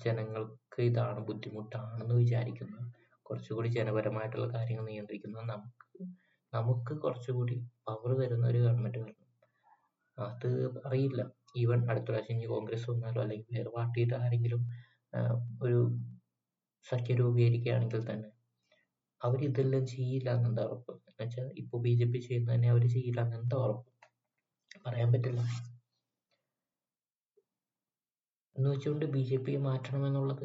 ജനങ്ങൾക്ക് 0.05 0.81
ഇതാണ് 0.83 1.20
ബുദ്ധിമുട്ടാണെന്ന് 1.20 2.14
വിചാരിക്കുന്ന 2.14 2.77
കുറച്ചുകൂടി 3.27 3.68
ജനപരമായിട്ടുള്ള 3.68 4.46
കാര്യങ്ങൾ 4.55 4.85
നിയന്ത്രിക്കുന്ന 4.85 5.38
നമുക്ക് 5.53 6.05
നമുക്ക് 6.53 6.94
കുറച്ചുകൂടി 7.01 7.57
പവർ 7.87 8.11
തരുന്ന 8.20 8.44
ഒരു 8.46 8.59
ഗവൺമെന്റ് 8.59 8.99
വരണം. 8.99 9.22
അത് 10.18 10.49
അറിയില്ല. 10.87 11.20
ഈവൻ 11.57 11.81
അടുത്ത 11.90 12.07
പ്രാവശ്യം 12.07 12.37
ഇനി 12.37 12.46
കോൺഗ്രസ് 12.46 12.87
വന്നാലോ 12.90 13.20
അല്ലെങ്കിൽ 13.20 13.49
വേറെ 13.57 13.70
പാർട്ടിയുടെ 13.70 14.16
ആരെങ്കിലും 14.16 14.62
ഒരു 15.62 15.79
സഖ്യം 16.87 17.16
രൂപീകരിക്കുകയാണെങ്കിൽ 17.16 18.03
തന്നെ 18.11 18.29
അവർ 19.22 19.44
ഇതെല്ലാം 19.44 19.87
ചെയ്യില്ല 19.87 20.35
എന്നുണ്ട് 20.35 20.61
ഉറപ്പ്. 20.61 20.92
എന്നുവെച്ചാൽ 20.92 21.52
ഇപ്പൊ 21.59 21.79
ബി 21.79 21.94
ജെ 21.94 22.05
പി 22.05 22.18
ചെയ്യുന്ന 22.18 22.55
തന്നെ 22.55 22.70
അവർ 22.70 22.88
ചെയ്യില്ല 22.88 23.20
എന്നുണ്ട് 23.20 23.55
ഉറപ്പ്. 23.55 23.90
പറയാൻ 24.87 25.12
പറ്റില്ല. 25.12 25.40
എന്ന് 28.57 28.70
വെച്ചുകൊണ്ട് 28.70 29.07
ബി 29.07 29.22
ജെ 29.22 29.37
പിയെ 29.37 29.59
മാറ്റണം 29.59 30.07
എന്നുള്ളത് 30.07 30.44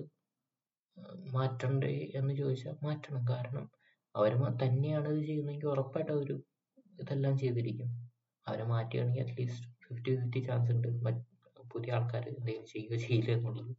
ഉം, 0.98 1.32
മാറ്റണ്ടേ 1.32 2.12
എന്ന് 2.16 2.34
ചോദിച്ചാൽ 2.34 2.76
മാറ്റണം. 2.84 3.26
കാരണം 3.28 3.72
അവർ 4.16 4.32
തന്നെയാണ് 4.64 5.08
ഇത് 5.08 5.26
ചെയ്യുന്നതെങ്കിൽ 5.26 5.68
ഉറപ്പായിട്ട് 5.68 6.12
അവർ 6.12 6.32
ഇതെല്ലാം 7.00 7.38
ചെയ്തിരിക്കും. 7.38 7.90
അവരെ 8.48 8.64
മാറ്റുകയാണെങ്കിൽ 8.64 9.22
അറ്റ്ലീസ്റ്റ് 9.22 9.68
ഫിഫ്റ്റി 9.88 10.16
ഫിഫ്റ്റി 10.16 10.40
ചാൻസ് 10.40 10.72
ഉണ്ട്. 10.72 10.88
പുതിയ 11.70 11.94
ആൾക്കാർ 11.94 12.30
എന്തെങ്കിലും 12.30 12.68
ചെയ്യുകയോ 12.68 13.00
ചെയ്യില്ല 13.00 13.32
എന്നുള്ളത്. 13.32 13.76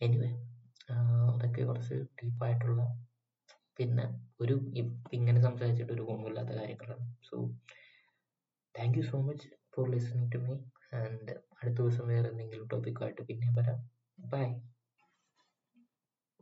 എനിവേ 0.00 0.49
അതൊക്കെ 1.32 1.62
കുറച്ച് 1.64 1.94
ഡീപ്പായിട്ടുള്ള 1.94 2.82
പിന്നെ 3.78 4.04
ഒരു 4.40 4.54
ഇങ്ങനെ 5.12 5.40
സംസാരിച്ചിട്ട് 5.40 5.92
ഒരു 5.92 6.02
ഗുണമില്ലാത്ത 6.02 6.52
കാര്യങ്ങളാണ്. 6.52 7.16
So 7.22 7.36
thank 8.74 8.98
you 8.98 9.02
so 9.02 9.18
much 9.20 9.48
for 9.74 9.86
listening 9.90 10.32
to 10.32 10.38
me 10.38 10.54
and 10.94 11.32
അടുത്ത 11.62 11.76
ദിവസം 11.76 12.06
വേറെ 12.06 12.28
എന്തെങ്കിലും 12.28 12.68
ടോപ്പിക്കുമായിട്ട് 12.68 13.22
പിന്നെ 13.22 13.48
വരാം. 13.50 13.78
ബൈ 14.18 14.44